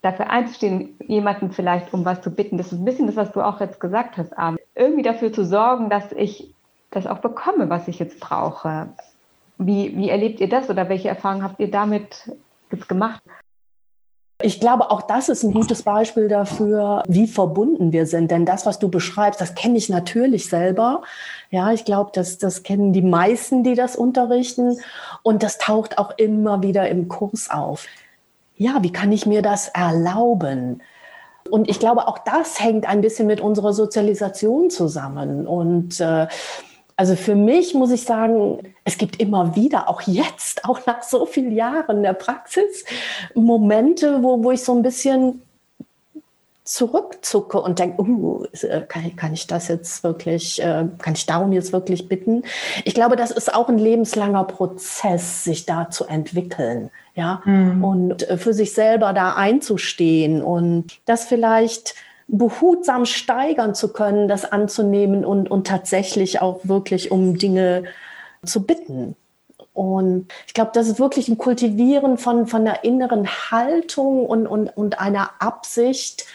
[0.00, 2.58] dafür einzustehen, jemanden vielleicht um was zu bitten.
[2.58, 4.58] Das ist ein bisschen das, was du auch jetzt gesagt hast, Armin.
[4.74, 6.52] Irgendwie dafür zu sorgen, dass ich
[6.90, 8.88] das auch bekomme, was ich jetzt brauche.
[9.58, 12.32] Wie, wie erlebt ihr das oder welche Erfahrungen habt ihr damit
[12.72, 13.22] jetzt gemacht?
[14.42, 18.30] Ich glaube, auch das ist ein gutes Beispiel dafür, wie verbunden wir sind.
[18.30, 21.02] Denn das, was du beschreibst, das kenne ich natürlich selber.
[21.50, 24.78] Ja, ich glaube, das, das kennen die meisten, die das unterrichten.
[25.22, 27.86] Und das taucht auch immer wieder im Kurs auf.
[28.56, 30.82] Ja, wie kann ich mir das erlauben?
[31.50, 35.46] Und ich glaube, auch das hängt ein bisschen mit unserer Sozialisation zusammen.
[35.46, 36.28] Und äh,
[36.96, 41.26] also für mich muss ich sagen, es gibt immer wieder, auch jetzt, auch nach so
[41.26, 42.84] vielen Jahren der Praxis,
[43.34, 45.42] Momente, wo, wo ich so ein bisschen
[46.64, 48.44] zurückzucke und denke, uh,
[48.88, 52.44] kann, kann, ich das jetzt wirklich, äh, kann ich darum jetzt wirklich bitten?
[52.84, 57.84] Ich glaube, das ist auch ein lebenslanger Prozess, sich da zu entwickeln, ja, mhm.
[57.84, 61.94] und äh, für sich selber da einzustehen und das vielleicht
[62.32, 67.84] behutsam steigern zu können, das anzunehmen und, und tatsächlich auch wirklich um Dinge
[68.42, 69.14] zu bitten.
[69.74, 74.74] Und ich glaube, das ist wirklich ein Kultivieren von, von einer inneren Haltung und, und,
[74.76, 76.26] und einer Absicht,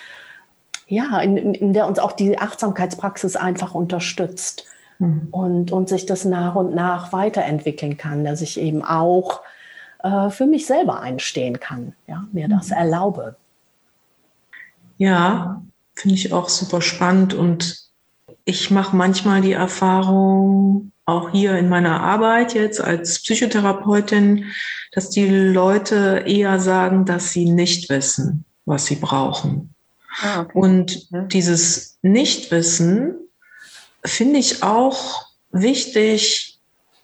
[0.88, 4.66] ja, in, in der uns auch die Achtsamkeitspraxis einfach unterstützt
[5.00, 5.30] mhm.
[5.32, 9.42] und, und sich das nach und nach weiterentwickeln kann, dass ich eben auch
[10.04, 12.78] äh, für mich selber einstehen kann, ja, mir das mhm.
[12.78, 13.36] erlaube.
[15.00, 15.62] Ja,
[15.98, 17.80] finde ich auch super spannend und
[18.46, 24.46] ich mache manchmal die Erfahrung, auch hier in meiner Arbeit jetzt als Psychotherapeutin,
[24.92, 29.74] dass die Leute eher sagen, dass sie nicht wissen, was sie brauchen.
[30.22, 30.52] Ah, okay.
[30.54, 31.22] Und ja.
[31.24, 33.16] dieses Nichtwissen
[34.06, 36.60] finde ich auch wichtig,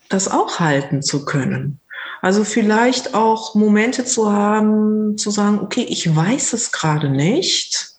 [0.08, 1.80] das auch halten zu können.
[2.22, 7.93] Also vielleicht auch Momente zu haben, zu sagen, okay, ich weiß es gerade nicht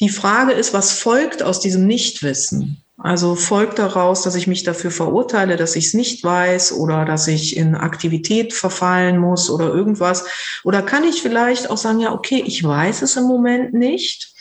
[0.00, 2.82] die Frage ist, was folgt aus diesem Nichtwissen?
[2.98, 7.28] Also folgt daraus, dass ich mich dafür verurteile, dass ich es nicht weiß oder dass
[7.28, 10.26] ich in Aktivität verfallen muss oder irgendwas?
[10.64, 14.34] Oder kann ich vielleicht auch sagen, ja, okay, ich weiß es im Moment nicht,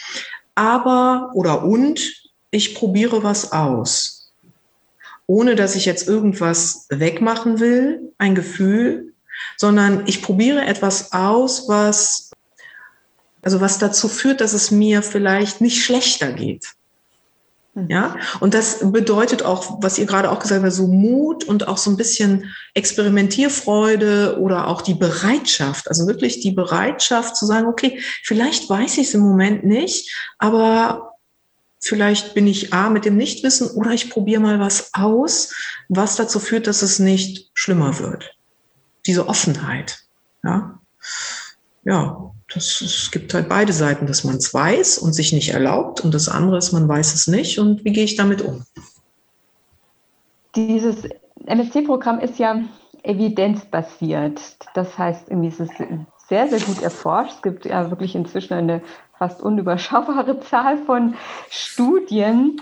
[0.56, 2.13] aber oder und
[2.50, 4.32] ich probiere was aus.
[5.28, 9.13] Ohne dass ich jetzt irgendwas wegmachen will, ein Gefühl,
[9.58, 12.32] sondern ich probiere etwas aus, was
[13.45, 16.65] also was dazu führt, dass es mir vielleicht nicht schlechter geht.
[17.75, 17.89] Mhm.
[17.89, 21.77] Ja, und das bedeutet auch, was ihr gerade auch gesagt habt, so Mut und auch
[21.77, 28.01] so ein bisschen Experimentierfreude oder auch die Bereitschaft, also wirklich die Bereitschaft zu sagen, okay,
[28.23, 31.12] vielleicht weiß ich es im Moment nicht, aber
[31.79, 35.53] vielleicht bin ich A mit dem Nichtwissen oder ich probiere mal was aus,
[35.88, 38.36] was dazu führt, dass es nicht schlimmer wird.
[39.05, 39.99] Diese Offenheit.
[40.43, 40.79] Ja,
[41.84, 46.02] ja das, es gibt halt beide Seiten, dass man es weiß und sich nicht erlaubt
[46.04, 48.63] und das andere ist, man weiß es nicht und wie gehe ich damit um?
[50.56, 50.96] Dieses
[51.46, 52.62] MSC-Programm ist ja
[53.04, 54.41] evidenzbasiert.
[54.74, 55.70] Das heißt, irgendwie ist es
[56.28, 57.36] sehr, sehr gut erforscht.
[57.36, 58.82] Es gibt ja wirklich inzwischen eine
[59.18, 61.15] fast unüberschaubare Zahl von
[61.50, 62.62] Studien.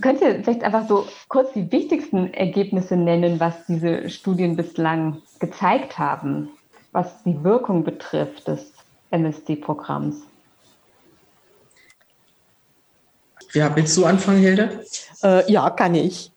[0.00, 5.96] Könnt ihr vielleicht einfach so kurz die wichtigsten Ergebnisse nennen, was diese Studien bislang gezeigt
[5.96, 6.50] haben?
[6.96, 8.72] Was die Wirkung betrifft des
[9.10, 10.16] MSD-Programms.
[13.52, 14.82] Ja, willst du anfangen, Hilde?
[15.22, 16.32] Äh, ja, kann ich.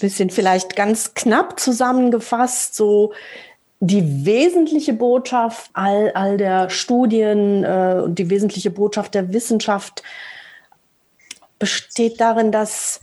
[0.00, 3.12] Bisschen vielleicht ganz knapp zusammengefasst, so
[3.78, 10.02] die wesentliche Botschaft all, all der Studien äh, und die wesentliche Botschaft der Wissenschaft
[11.60, 13.00] besteht darin, dass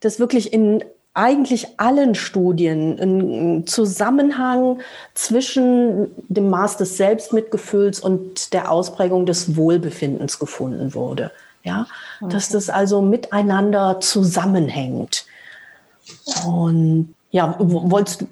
[0.00, 0.84] dass wirklich in
[1.16, 4.80] eigentlich allen Studien ein Zusammenhang
[5.14, 11.32] zwischen dem Maß des Selbstmitgefühls und der Ausprägung des Wohlbefindens gefunden wurde.
[11.64, 11.86] Ja,
[12.20, 12.32] okay.
[12.32, 15.24] dass das also miteinander zusammenhängt.
[16.46, 18.24] Und ja, wolltest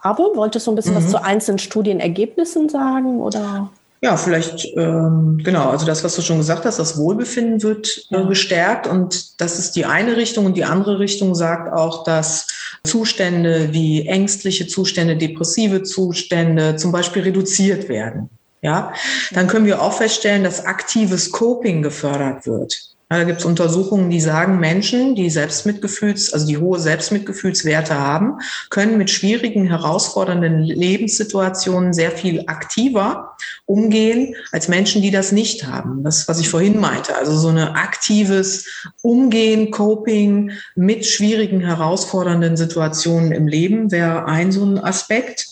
[0.00, 0.98] aber wolltest du ein bisschen mhm.
[0.98, 3.70] was zu einzelnen Studienergebnissen sagen oder?
[4.00, 8.24] Ja, vielleicht, ähm, genau, also das, was du schon gesagt hast, das Wohlbefinden wird äh,
[8.26, 12.46] gestärkt und das ist die eine Richtung und die andere Richtung sagt auch, dass
[12.84, 18.30] Zustände wie ängstliche Zustände, depressive Zustände zum Beispiel reduziert werden.
[18.62, 18.92] Ja,
[19.32, 22.76] dann können wir auch feststellen, dass aktives Coping gefördert wird.
[23.10, 28.98] Da gibt es Untersuchungen, die sagen, Menschen, die Selbstmitgefühls, also die hohe Selbstmitgefühlswerte haben, können
[28.98, 36.04] mit schwierigen, herausfordernden Lebenssituationen sehr viel aktiver umgehen als Menschen, die das nicht haben.
[36.04, 37.16] Das, was ich vorhin meinte.
[37.16, 38.66] Also so ein aktives
[39.00, 45.46] Umgehen, Coping mit schwierigen, herausfordernden Situationen im Leben wäre ein so ein Aspekt.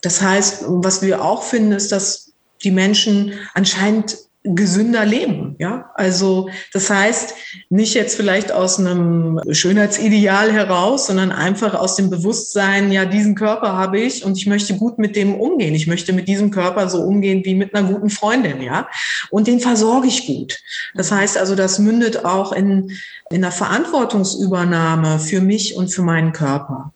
[0.00, 5.56] Das heißt, was wir auch finden, ist, dass die Menschen anscheinend gesünder leben.
[5.58, 7.34] Ja, also das heißt
[7.70, 13.72] nicht jetzt vielleicht aus einem Schönheitsideal heraus, sondern einfach aus dem Bewusstsein, ja, diesen Körper
[13.72, 15.74] habe ich und ich möchte gut mit dem umgehen.
[15.74, 18.86] Ich möchte mit diesem Körper so umgehen wie mit einer guten Freundin, ja.
[19.30, 20.58] Und den versorge ich gut.
[20.94, 22.90] Das heißt also, das mündet auch in,
[23.30, 26.92] in einer Verantwortungsübernahme für mich und für meinen Körper.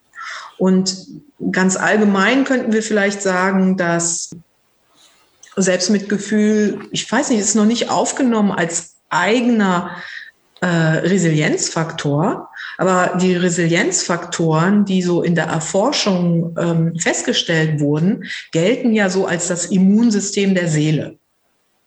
[0.59, 1.07] Und
[1.51, 4.31] ganz allgemein könnten wir vielleicht sagen, dass
[5.61, 9.97] Selbstmitgefühl, ich weiß nicht, ist noch nicht aufgenommen als eigener
[10.61, 19.09] äh, Resilienzfaktor, aber die Resilienzfaktoren, die so in der Erforschung ähm, festgestellt wurden, gelten ja
[19.09, 21.19] so als das Immunsystem der Seele.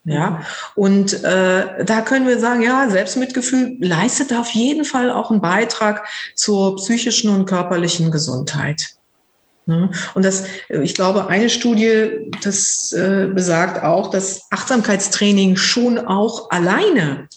[0.03, 0.41] Ja,
[0.73, 6.07] und äh, da können wir sagen, ja, Selbstmitgefühl leistet auf jeden Fall auch einen Beitrag
[6.33, 8.95] zur psychischen und körperlichen Gesundheit.
[9.65, 9.91] Ne?
[10.15, 17.27] Und das, ich glaube, eine Studie, das äh, besagt auch, dass Achtsamkeitstraining schon auch alleine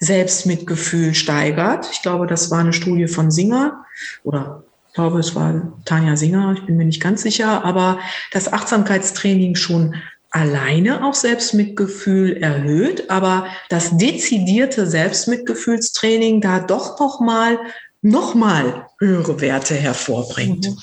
[0.00, 1.88] Selbstmitgefühl steigert.
[1.92, 3.84] Ich glaube, das war eine Studie von Singer
[4.22, 7.98] oder ich glaube, es war Tanja Singer, ich bin mir nicht ganz sicher, aber
[8.30, 9.96] das Achtsamkeitstraining schon
[10.30, 17.58] alleine auch Selbstmitgefühl erhöht, aber das dezidierte Selbstmitgefühlstraining da doch noch mal
[18.02, 20.68] noch mal höhere Werte hervorbringt.
[20.68, 20.78] Mhm.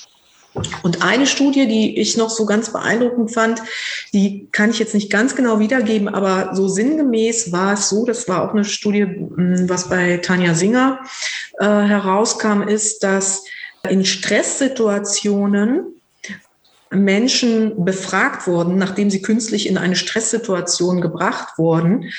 [0.84, 3.62] Und eine Studie, die ich noch so ganz beeindruckend fand,
[4.14, 8.28] die kann ich jetzt nicht ganz genau wiedergeben, aber so sinngemäß war es so, das
[8.28, 11.00] war auch eine Studie, hm, was bei Tanja Singer
[11.60, 13.46] äh, herauskam, ist, dass
[13.90, 15.86] in Stresssituationen
[16.92, 22.12] Menschen befragt wurden, nachdem sie künstlich in eine Stresssituation gebracht wurden,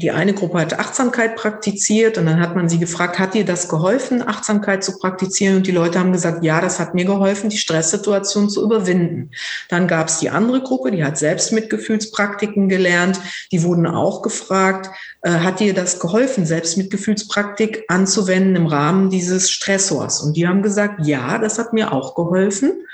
[0.00, 3.68] die eine Gruppe hat Achtsamkeit praktiziert und dann hat man sie gefragt, hat dir das
[3.68, 5.56] geholfen, Achtsamkeit zu praktizieren?
[5.56, 9.30] Und die Leute haben gesagt, ja, das hat mir geholfen, die Stresssituation zu überwinden.
[9.68, 13.20] Dann gab es die andere Gruppe, die hat selbst Mitgefühlspraktiken gelernt.
[13.52, 14.88] Die wurden auch gefragt,
[15.20, 20.22] äh, hat dir das geholfen, selbst Mitgefühlspraktik anzuwenden im Rahmen dieses Stressors?
[20.22, 22.86] Und die haben gesagt, ja, das hat mir auch geholfen.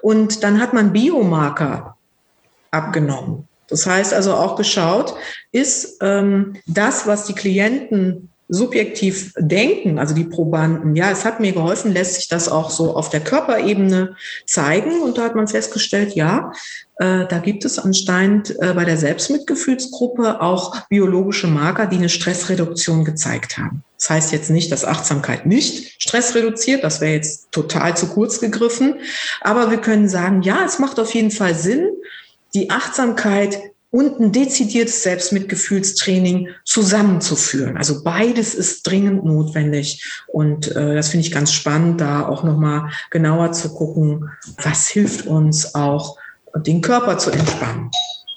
[0.00, 1.98] Und dann hat man Biomarker
[2.70, 3.48] abgenommen.
[3.74, 5.16] Das heißt also auch geschaut,
[5.50, 11.50] ist ähm, das, was die Klienten subjektiv denken, also die Probanden, ja, es hat mir
[11.50, 14.14] geholfen, lässt sich das auch so auf der Körperebene
[14.46, 15.00] zeigen.
[15.00, 16.52] Und da hat man festgestellt, ja,
[16.98, 23.04] äh, da gibt es anscheinend äh, bei der Selbstmitgefühlsgruppe auch biologische Marker, die eine Stressreduktion
[23.04, 23.82] gezeigt haben.
[23.98, 28.38] Das heißt jetzt nicht, dass Achtsamkeit nicht Stress reduziert, das wäre jetzt total zu kurz
[28.38, 29.00] gegriffen.
[29.40, 31.88] Aber wir können sagen, ja, es macht auf jeden Fall Sinn,
[32.54, 33.58] die Achtsamkeit
[33.94, 37.76] und ein dezidiertes Selbstmitgefühlstraining zusammenzuführen.
[37.76, 42.90] Also beides ist dringend notwendig und äh, das finde ich ganz spannend, da auch nochmal
[43.10, 46.18] genauer zu gucken, was hilft uns auch,
[46.56, 47.90] den Körper zu entspannen.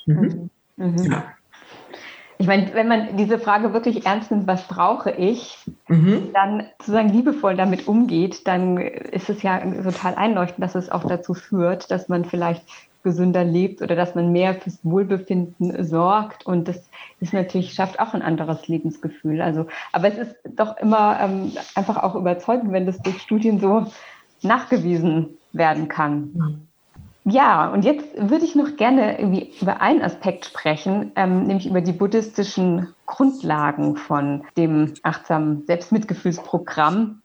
[0.06, 0.50] Mhm.
[0.76, 0.86] Mhm.
[0.92, 1.12] mhm.
[1.12, 1.24] Ja.
[2.40, 6.30] Ich meine, wenn man diese Frage wirklich ernst nimmt, was brauche ich, mhm.
[6.34, 11.34] dann sozusagen liebevoll damit umgeht, dann ist es ja total einleuchtend, dass es auch dazu
[11.34, 12.62] führt, dass man vielleicht
[13.04, 16.46] gesünder lebt oder dass man mehr fürs Wohlbefinden sorgt.
[16.46, 19.42] Und das ist natürlich, schafft auch ein anderes Lebensgefühl.
[19.42, 23.88] Also, aber es ist doch immer ähm, einfach auch überzeugend, wenn das durch Studien so
[24.42, 26.68] nachgewiesen werden kann.
[27.30, 31.82] Ja, und jetzt würde ich noch gerne irgendwie über einen Aspekt sprechen, ähm, nämlich über
[31.82, 37.22] die buddhistischen Grundlagen von dem achtsamen Selbstmitgefühlsprogramm.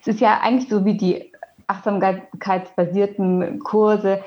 [0.00, 1.32] Es ist ja eigentlich so wie die
[1.66, 4.22] achtsamkeitsbasierten Kurse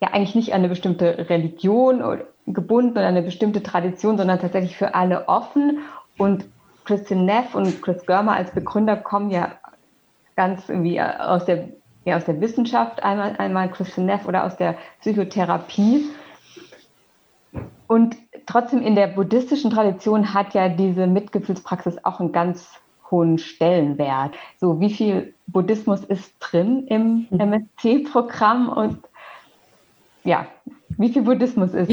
[0.00, 4.94] ja eigentlich nicht an eine bestimmte Religion gebunden oder eine bestimmte Tradition, sondern tatsächlich für
[4.94, 5.80] alle offen.
[6.16, 6.46] Und
[6.84, 9.52] Christian Neff und Chris Görmer als Begründer kommen ja
[10.36, 11.68] ganz irgendwie aus der,
[12.04, 16.06] ja, aus der Wissenschaft, einmal, einmal Christian Neff oder aus der Psychotherapie.
[17.88, 22.70] Und trotzdem in der buddhistischen Tradition hat ja diese Mitgefühlspraxis auch einen ganz
[23.10, 24.34] hohen Stellenwert.
[24.58, 28.68] So, wie viel Buddhismus ist drin im MSC-Programm mhm.
[28.68, 28.98] und
[30.28, 30.46] ja,
[30.98, 31.90] wie viel Buddhismus ist?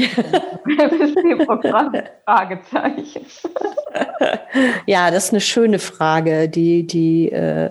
[2.24, 3.26] Fragezeichen.
[4.86, 6.48] Ja, das ist eine schöne Frage.
[6.48, 7.70] Die, die, äh,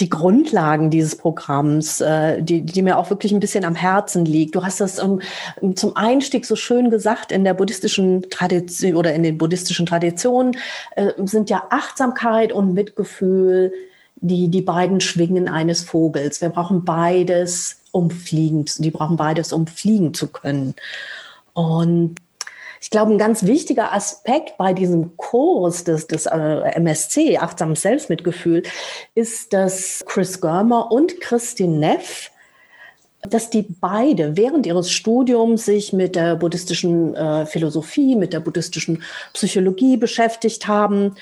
[0.00, 4.54] die Grundlagen dieses Programms, äh, die, die mir auch wirklich ein bisschen am Herzen liegt.
[4.54, 5.20] Du hast das um,
[5.74, 10.56] zum Einstieg so schön gesagt, in der buddhistischen Tradition oder in den buddhistischen Traditionen
[10.96, 13.72] äh, sind ja Achtsamkeit und Mitgefühl
[14.16, 16.40] die, die beiden Schwingen eines Vogels.
[16.40, 20.74] Wir brauchen beides um fliegen, die brauchen beides, um fliegen zu können.
[21.52, 22.16] Und
[22.80, 28.62] ich glaube, ein ganz wichtiger Aspekt bei diesem Kurs des, des äh, MSC, Achtsames Selbstmitgefühl,
[29.14, 32.30] ist, dass Chris Germer und Christine Neff,
[33.22, 39.02] dass die beide während ihres Studiums sich mit der buddhistischen äh, Philosophie, mit der buddhistischen
[39.32, 41.16] Psychologie beschäftigt haben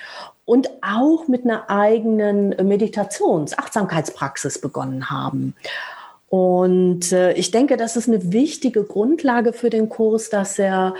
[0.44, 5.54] und auch mit einer eigenen Meditations-, Achtsamkeitspraxis begonnen haben.
[6.28, 10.94] Und äh, ich denke, das ist eine wichtige Grundlage für den Kurs, dass er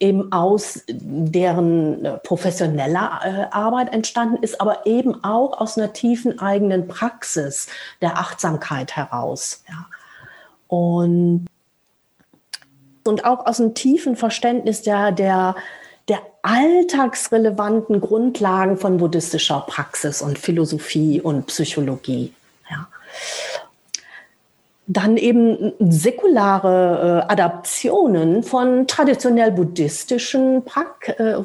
[0.00, 6.40] eben aus deren äh, professioneller äh, Arbeit entstanden ist, aber eben auch aus einer tiefen
[6.40, 7.68] eigenen Praxis
[8.00, 9.62] der Achtsamkeit heraus.
[9.68, 9.86] Ja.
[10.66, 11.46] Und,
[13.04, 15.54] und auch aus einem tiefen Verständnis der, der,
[16.08, 22.34] der alltagsrelevanten Grundlagen von buddhistischer Praxis und Philosophie und Psychologie.
[22.68, 22.88] Ja.
[24.92, 31.36] Dann eben säkulare äh, Adaptionen von traditionell buddhistischen Prak äh,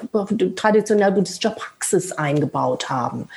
[0.55, 3.29] traditionell buddhistischer Praxis eingebaut haben.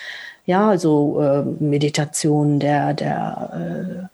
[0.46, 4.06] Ja, also äh, Meditation der, der, äh,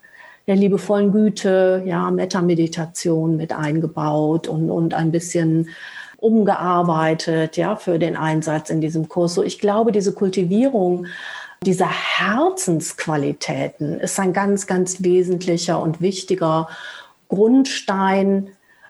[0.45, 5.69] der liebevollen Güte, ja, Metta-Meditation mit eingebaut und, und ein bisschen
[6.17, 9.33] umgearbeitet, ja, für den Einsatz in diesem Kurs.
[9.33, 11.07] So, ich glaube, diese Kultivierung
[11.63, 16.69] dieser Herzensqualitäten ist ein ganz, ganz wesentlicher und wichtiger
[17.29, 18.49] Grundstein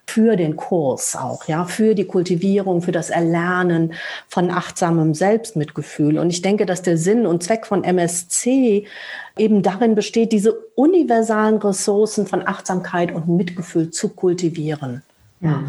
[0.10, 3.94] für den Kurs auch, ja, für die Kultivierung, für das Erlernen
[4.30, 6.18] von achtsamem Selbstmitgefühl.
[6.18, 8.88] Und ich denke, dass der Sinn und Zweck von MSC
[9.38, 15.04] eben darin besteht, diese universalen Ressourcen von Achtsamkeit und Mitgefühl zu kultivieren.
[15.42, 15.66] Ja.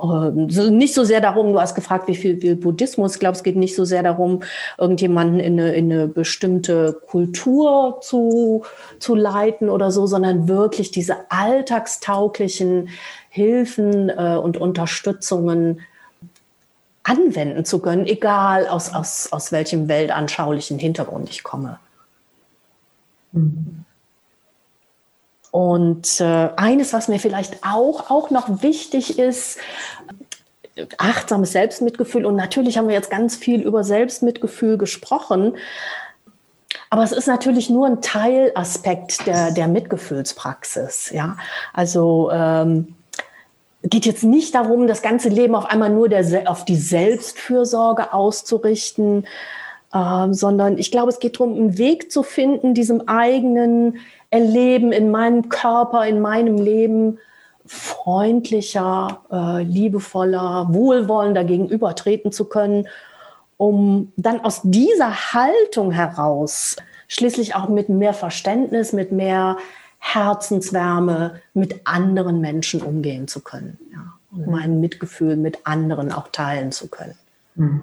[0.00, 0.46] Ähm,
[0.76, 3.14] nicht so sehr darum, du hast gefragt, wie viel, viel Buddhismus.
[3.14, 4.42] Ich glaube, es geht nicht so sehr darum,
[4.78, 8.64] irgendjemanden in eine, in eine bestimmte Kultur zu,
[9.00, 12.90] zu leiten oder so, sondern wirklich diese alltagstauglichen
[13.28, 15.80] Hilfen äh, und Unterstützungen
[17.02, 21.80] anwenden zu können, egal aus, aus, aus welchem weltanschaulichen Hintergrund ich komme.
[23.32, 23.84] Mhm.
[25.50, 29.58] Und äh, eines, was mir vielleicht auch, auch noch wichtig ist,
[30.98, 32.26] achtsames Selbstmitgefühl.
[32.26, 35.56] Und natürlich haben wir jetzt ganz viel über Selbstmitgefühl gesprochen.
[36.90, 41.10] Aber es ist natürlich nur ein Teilaspekt der, der Mitgefühlspraxis.
[41.10, 41.36] Ja?
[41.72, 42.94] Also ähm,
[43.82, 49.26] geht jetzt nicht darum, das ganze Leben auf einmal nur der, auf die Selbstfürsorge auszurichten,
[49.92, 53.98] äh, sondern ich glaube, es geht darum, einen Weg zu finden, diesem eigenen
[54.30, 57.18] Erleben in meinem Körper, in meinem Leben
[57.66, 62.88] freundlicher, äh, liebevoller, wohlwollender gegenübertreten zu können,
[63.56, 66.76] um dann aus dieser Haltung heraus
[67.08, 69.56] schließlich auch mit mehr Verständnis, mit mehr
[69.98, 76.70] Herzenswärme mit anderen Menschen umgehen zu können ja, und mein Mitgefühl mit anderen auch teilen
[76.72, 77.14] zu können.
[77.56, 77.82] Mhm.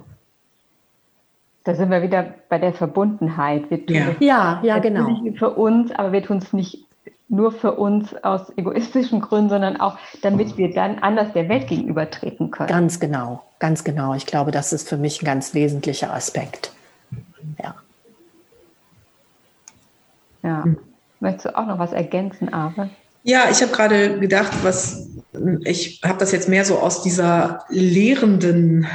[1.65, 3.69] Da sind wir wieder bei der Verbundenheit.
[3.69, 4.15] Wir tun ja.
[4.19, 5.09] ja, ja, genau.
[5.09, 6.85] Nicht für uns, aber wir tun es nicht
[7.27, 12.51] nur für uns aus egoistischen Gründen, sondern auch, damit wir dann anders der Welt gegenübertreten
[12.51, 12.69] können.
[12.69, 14.13] Ganz genau, ganz genau.
[14.13, 16.71] Ich glaube, das ist für mich ein ganz wesentlicher Aspekt.
[17.61, 17.75] Ja.
[20.43, 20.63] Ja.
[20.63, 20.77] Hm.
[21.19, 22.91] Möchtest du auch noch was ergänzen, Ave?
[23.23, 25.09] Ja, ich habe gerade gedacht, was
[25.63, 28.85] ich habe das jetzt mehr so aus dieser lehrenden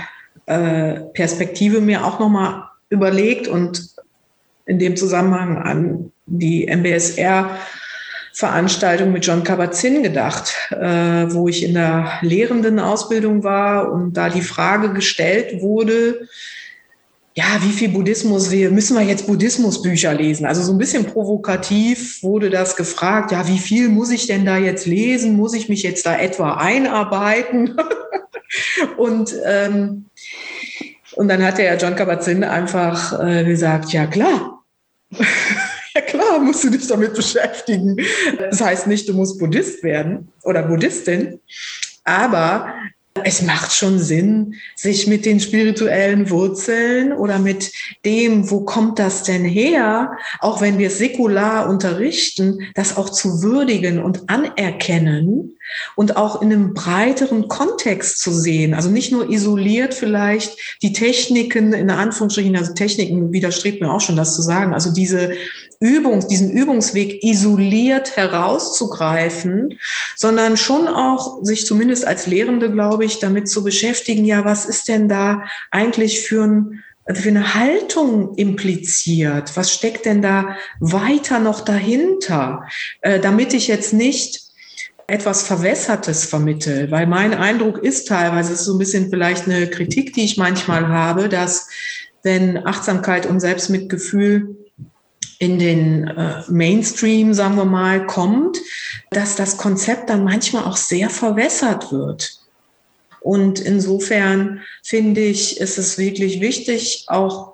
[0.51, 3.95] äh, Perspektive mir auch nochmal überlegt und
[4.67, 7.57] in dem Zusammenhang an die MBSR
[8.33, 14.29] Veranstaltung mit John Kabat-Zinn gedacht, äh, wo ich in der lehrenden Ausbildung war und da
[14.29, 16.29] die Frage gestellt wurde,
[17.35, 20.47] ja, wie viel Buddhismus wir, müssen wir jetzt Buddhismusbücher lesen?
[20.47, 24.59] Also so ein bisschen provokativ wurde das gefragt, ja, wie viel muss ich denn da
[24.59, 25.37] jetzt lesen?
[25.37, 27.77] Muss ich mich jetzt da etwa einarbeiten?
[28.97, 30.07] und ähm,
[31.17, 34.63] und dann hat der John Kabat-Zinn einfach äh, gesagt, ja klar,
[35.95, 37.97] ja klar, klar musst du dich damit beschäftigen.
[38.39, 41.41] Das heißt nicht, du musst Buddhist werden oder Buddhistin,
[42.05, 42.73] aber
[43.25, 47.73] es macht schon Sinn, sich mit den spirituellen Wurzeln oder mit
[48.05, 53.43] dem, wo kommt das denn her, auch wenn wir es säkular unterrichten, das auch zu
[53.43, 55.57] würdigen und anerkennen
[55.97, 58.75] und auch in einem breiteren Kontext zu sehen.
[58.75, 64.17] Also nicht nur isoliert vielleicht die Techniken, in Anführungsstrichen, also Techniken widerstrebt mir auch schon
[64.17, 65.33] das zu sagen, also diese
[65.81, 69.79] Übungs, diesen Übungsweg isoliert herauszugreifen,
[70.15, 74.89] sondern schon auch sich zumindest als Lehrende, glaube ich, damit zu beschäftigen, ja, was ist
[74.89, 76.83] denn da eigentlich für ein
[77.15, 79.57] für eine Haltung impliziert?
[79.57, 82.65] Was steckt denn da weiter noch dahinter?
[83.01, 84.50] Äh, damit ich jetzt nicht
[85.11, 90.13] etwas Verwässertes vermittel, weil mein Eindruck ist teilweise, ist so ein bisschen vielleicht eine Kritik,
[90.15, 91.69] die ich manchmal habe, dass
[92.23, 94.57] wenn Achtsamkeit und Selbstmitgefühl
[95.39, 98.59] in den äh, Mainstream, sagen wir mal, kommt,
[99.11, 102.41] dass das Konzept dann manchmal auch sehr verwässert wird.
[103.21, 107.50] Und insofern finde ich, ist es wirklich wichtig, auch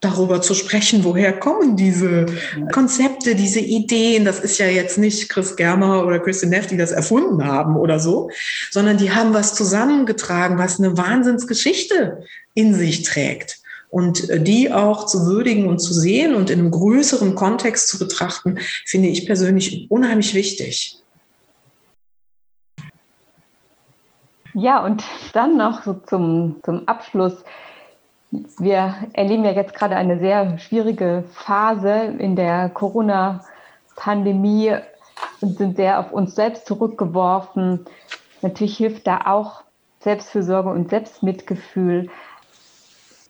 [0.00, 2.26] darüber zu sprechen, woher kommen diese
[2.72, 4.24] Konzepte, diese Ideen.
[4.24, 7.98] Das ist ja jetzt nicht Chris Germer oder Christian Neff, die das erfunden haben oder
[7.98, 8.30] so,
[8.70, 12.24] sondern die haben was zusammengetragen, was eine Wahnsinnsgeschichte
[12.54, 13.60] in sich trägt.
[13.88, 17.98] Und äh, die auch zu würdigen und zu sehen und in einem größeren Kontext zu
[17.98, 20.98] betrachten, finde ich persönlich unheimlich wichtig.
[24.58, 27.44] Ja, und dann noch so zum, zum Abschluss.
[28.58, 34.74] Wir erleben ja jetzt gerade eine sehr schwierige Phase in der Corona-Pandemie
[35.40, 37.86] und sind sehr auf uns selbst zurückgeworfen.
[38.42, 39.62] Natürlich hilft da auch
[40.00, 42.10] Selbstfürsorge und Selbstmitgefühl.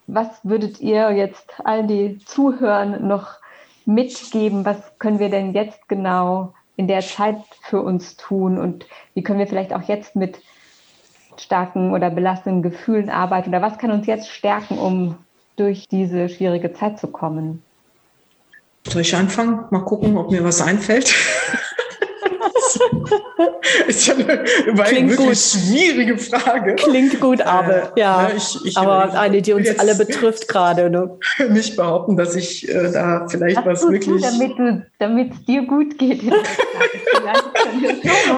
[0.06, 3.34] Was würdet ihr jetzt allen, die zuhören, noch
[3.86, 4.64] mitgeben?
[4.64, 8.58] Was können wir denn jetzt genau in der Zeit für uns tun?
[8.58, 10.40] Und wie können wir vielleicht auch jetzt mit
[11.40, 13.50] starken oder belastenden Gefühlen arbeiten?
[13.50, 15.16] Oder was kann uns jetzt stärken, um
[15.56, 17.62] durch diese schwierige Zeit zu kommen?
[18.86, 19.64] Soll ich anfangen?
[19.70, 21.14] Mal gucken, ob mir was einfällt.
[23.86, 24.44] ist ja eine
[24.84, 25.36] Klingt wirklich gut.
[25.36, 26.74] schwierige Frage.
[26.74, 28.30] Klingt gut, aber äh, ja.
[28.36, 30.90] Ich, ich, aber ich, eine, die uns alle betrifft gerade.
[30.90, 31.18] Ne?
[31.50, 34.22] Nicht behaupten, dass ich äh, da vielleicht was, was wirklich.
[34.22, 36.22] Du, damit es dir gut geht.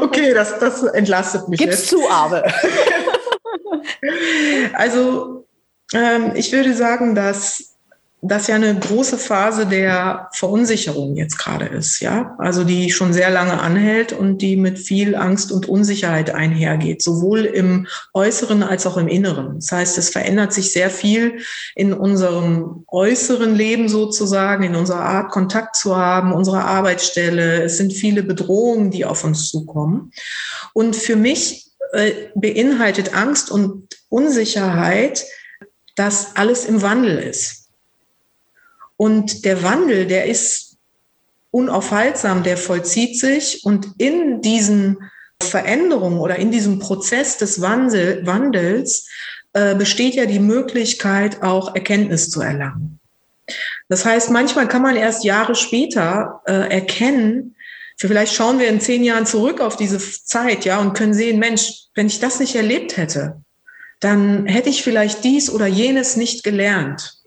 [0.00, 1.58] okay, das, das entlastet mich.
[1.58, 1.88] Gib's jetzt.
[1.88, 2.44] zu, aber.
[4.74, 5.46] also
[5.94, 7.67] ähm, ich würde sagen, dass
[8.20, 12.34] das ja eine große Phase der Verunsicherung jetzt gerade ist, ja.
[12.38, 17.44] Also die schon sehr lange anhält und die mit viel Angst und Unsicherheit einhergeht, sowohl
[17.44, 19.60] im Äußeren als auch im Inneren.
[19.60, 21.38] Das heißt, es verändert sich sehr viel
[21.76, 27.62] in unserem äußeren Leben sozusagen, in unserer Art Kontakt zu haben, unserer Arbeitsstelle.
[27.62, 30.10] Es sind viele Bedrohungen, die auf uns zukommen.
[30.72, 35.24] Und für mich äh, beinhaltet Angst und Unsicherheit,
[35.94, 37.57] dass alles im Wandel ist.
[38.98, 40.76] Und der Wandel, der ist
[41.52, 44.98] unaufhaltsam, der vollzieht sich und in diesen
[45.42, 49.08] Veränderungen oder in diesem Prozess des Wandel, Wandels
[49.52, 52.98] äh, besteht ja die Möglichkeit, auch Erkenntnis zu erlangen.
[53.88, 57.54] Das heißt, manchmal kann man erst Jahre später äh, erkennen,
[57.96, 61.84] vielleicht schauen wir in zehn Jahren zurück auf diese Zeit, ja, und können sehen, Mensch,
[61.94, 63.40] wenn ich das nicht erlebt hätte,
[64.00, 67.18] dann hätte ich vielleicht dies oder jenes nicht gelernt.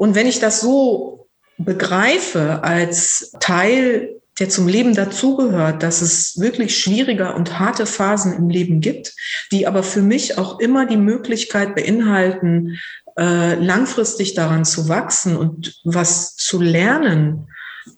[0.00, 1.28] Und wenn ich das so
[1.58, 8.48] begreife als Teil, der zum Leben dazugehört, dass es wirklich schwierige und harte Phasen im
[8.48, 9.14] Leben gibt,
[9.52, 12.78] die aber für mich auch immer die Möglichkeit beinhalten,
[13.18, 17.48] äh, langfristig daran zu wachsen und was zu lernen,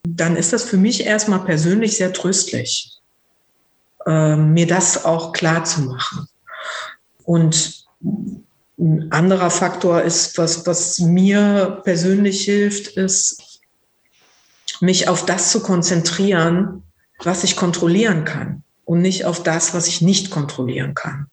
[0.02, 2.98] dann ist das für mich erstmal persönlich sehr tröstlich,
[4.06, 6.26] äh, mir das auch klar zu machen.
[7.22, 7.84] Und
[8.82, 13.60] ein anderer Faktor ist, was, was mir persönlich hilft, ist,
[14.80, 16.82] mich auf das zu konzentrieren,
[17.22, 21.28] was ich kontrollieren kann und nicht auf das, was ich nicht kontrollieren kann.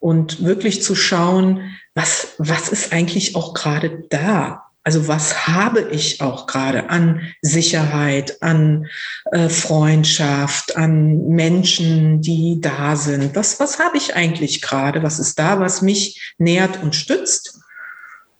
[0.00, 4.65] Und wirklich zu schauen, was, was ist eigentlich auch gerade da?
[4.86, 8.86] Also was habe ich auch gerade an Sicherheit, an
[9.32, 13.34] äh, Freundschaft, an Menschen, die da sind?
[13.34, 15.02] Was, was habe ich eigentlich gerade?
[15.02, 17.58] Was ist da, was mich nährt und stützt?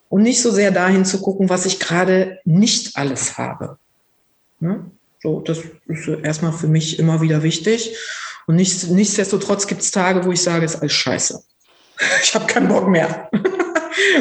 [0.09, 3.79] Und nicht so sehr dahin zu gucken, was ich gerade nicht alles habe.
[4.61, 4.89] Ne?
[5.21, 7.97] So, das ist erstmal für mich immer wieder wichtig.
[8.47, 11.43] Und nicht, nichtsdestotrotz gibt es Tage, wo ich sage, es ist alles scheiße.
[12.23, 13.31] Ich habe keinen Bock mehr.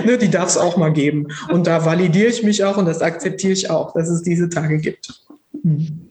[0.06, 1.28] Ne, die darf es auch mal geben.
[1.50, 4.80] Und da validiere ich mich auch und das akzeptiere ich auch, dass es diese Tage
[4.80, 5.22] gibt.
[5.64, 6.10] Mhm.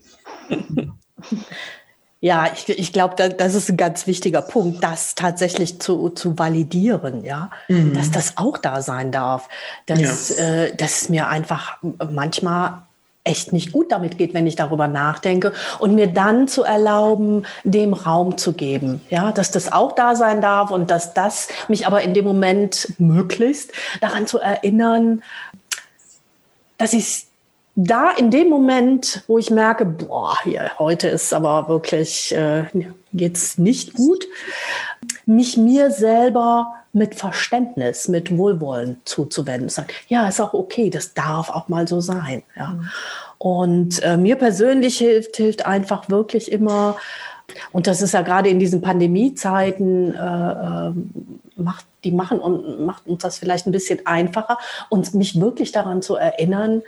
[2.25, 6.39] Ja, ich, ich glaube, da, das ist ein ganz wichtiger Punkt, das tatsächlich zu, zu
[6.39, 7.93] validieren, ja, mhm.
[7.93, 9.51] dass das auch da sein darf.
[9.85, 10.45] Dass, ja.
[10.45, 11.77] äh, dass es mir einfach
[12.11, 12.85] manchmal
[13.25, 15.53] echt nicht gut damit geht, wenn ich darüber nachdenke.
[15.79, 20.43] Und mir dann zu erlauben, dem Raum zu geben, ja, dass das auch da sein
[20.43, 25.23] darf und dass das mich aber in dem Moment möglichst daran zu erinnern,
[26.77, 27.27] dass ich
[27.77, 32.65] da in dem Moment, wo ich merke, boah, hier, heute ist aber wirklich, äh,
[33.13, 34.27] geht's nicht gut,
[35.27, 39.69] mich mir selber mit Verständnis, mit Wohlwollen zuzuwenden.
[39.69, 42.43] Sagen, ja, ist auch okay, das darf auch mal so sein.
[42.57, 42.69] Ja.
[42.69, 42.89] Mhm.
[43.39, 46.97] Und äh, mir persönlich hilft, hilft einfach wirklich immer,
[47.73, 50.93] und das ist ja gerade in diesen Pandemiezeiten, äh, äh,
[51.57, 54.59] macht, die machen und macht uns das vielleicht ein bisschen einfacher,
[54.89, 56.83] uns mich wirklich daran zu erinnern,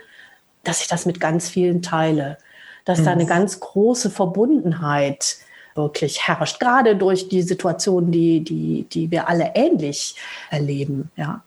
[0.63, 2.37] dass ich das mit ganz vielen teile,
[2.85, 3.05] dass mhm.
[3.05, 3.29] da eine mhm.
[3.29, 5.37] ganz große Verbundenheit
[5.77, 10.15] wirklich herrscht, gerade durch die Situation, die, die, die wir alle ähnlich
[10.49, 11.11] erleben.
[11.15, 11.41] Ja.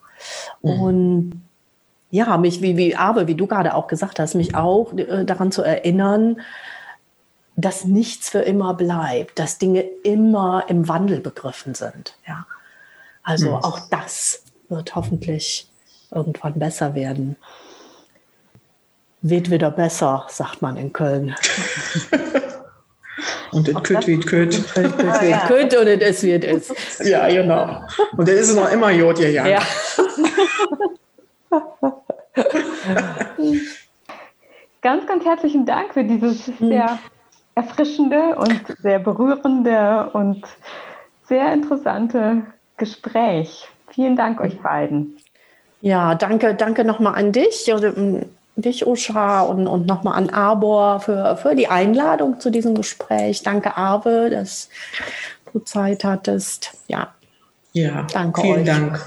[0.62, 0.80] Mhm.
[0.80, 1.42] Und
[2.10, 5.52] ja, mich, wie, wie aber, wie du gerade auch gesagt hast, mich auch äh, daran
[5.52, 6.40] zu erinnern,
[7.56, 12.14] dass nichts für immer bleibt, dass Dinge immer im Wandel begriffen sind.
[12.26, 12.46] Ja.
[13.22, 13.56] Also mhm.
[13.56, 15.68] auch das wird hoffentlich
[16.10, 17.36] irgendwann besser werden.
[19.22, 21.34] Wird wieder besser, sagt man in Köln.
[23.52, 24.54] Und es köt, wie es köt.
[24.54, 26.72] Es köt und es wird es.
[27.04, 27.82] Ja, genau.
[28.16, 29.46] Und es ist noch immer Jod, ja.
[29.46, 29.60] ja.
[34.82, 36.68] ganz, ganz herzlichen Dank für dieses hm.
[36.68, 36.98] sehr
[37.54, 40.44] erfrischende und sehr berührende und
[41.24, 42.42] sehr interessante
[42.76, 43.68] Gespräch.
[43.90, 45.16] Vielen Dank euch beiden.
[45.80, 47.70] Ja, danke, danke nochmal an dich
[48.56, 53.42] dich, Usha, und, und nochmal an Arbor für, für die Einladung zu diesem Gespräch.
[53.42, 54.68] Danke, Arve, dass
[55.52, 56.72] du Zeit hattest.
[56.88, 57.14] Ja,
[57.72, 58.66] ja danke vielen euch.
[58.66, 59.00] Dank.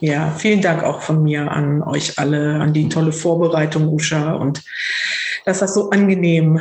[0.00, 4.62] Ja, vielen Dank auch von mir an euch alle, an die tolle Vorbereitung, Usha, und
[5.44, 6.60] dass das so angenehm,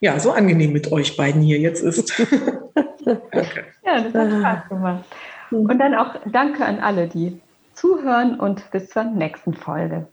[0.00, 2.12] ja, so angenehm mit euch beiden hier jetzt ist.
[3.04, 3.64] danke.
[3.84, 5.04] Ja, das hat Spaß gemacht.
[5.50, 7.40] Und dann auch danke an alle, die
[7.74, 10.06] zuhören und bis zur nächsten Folge.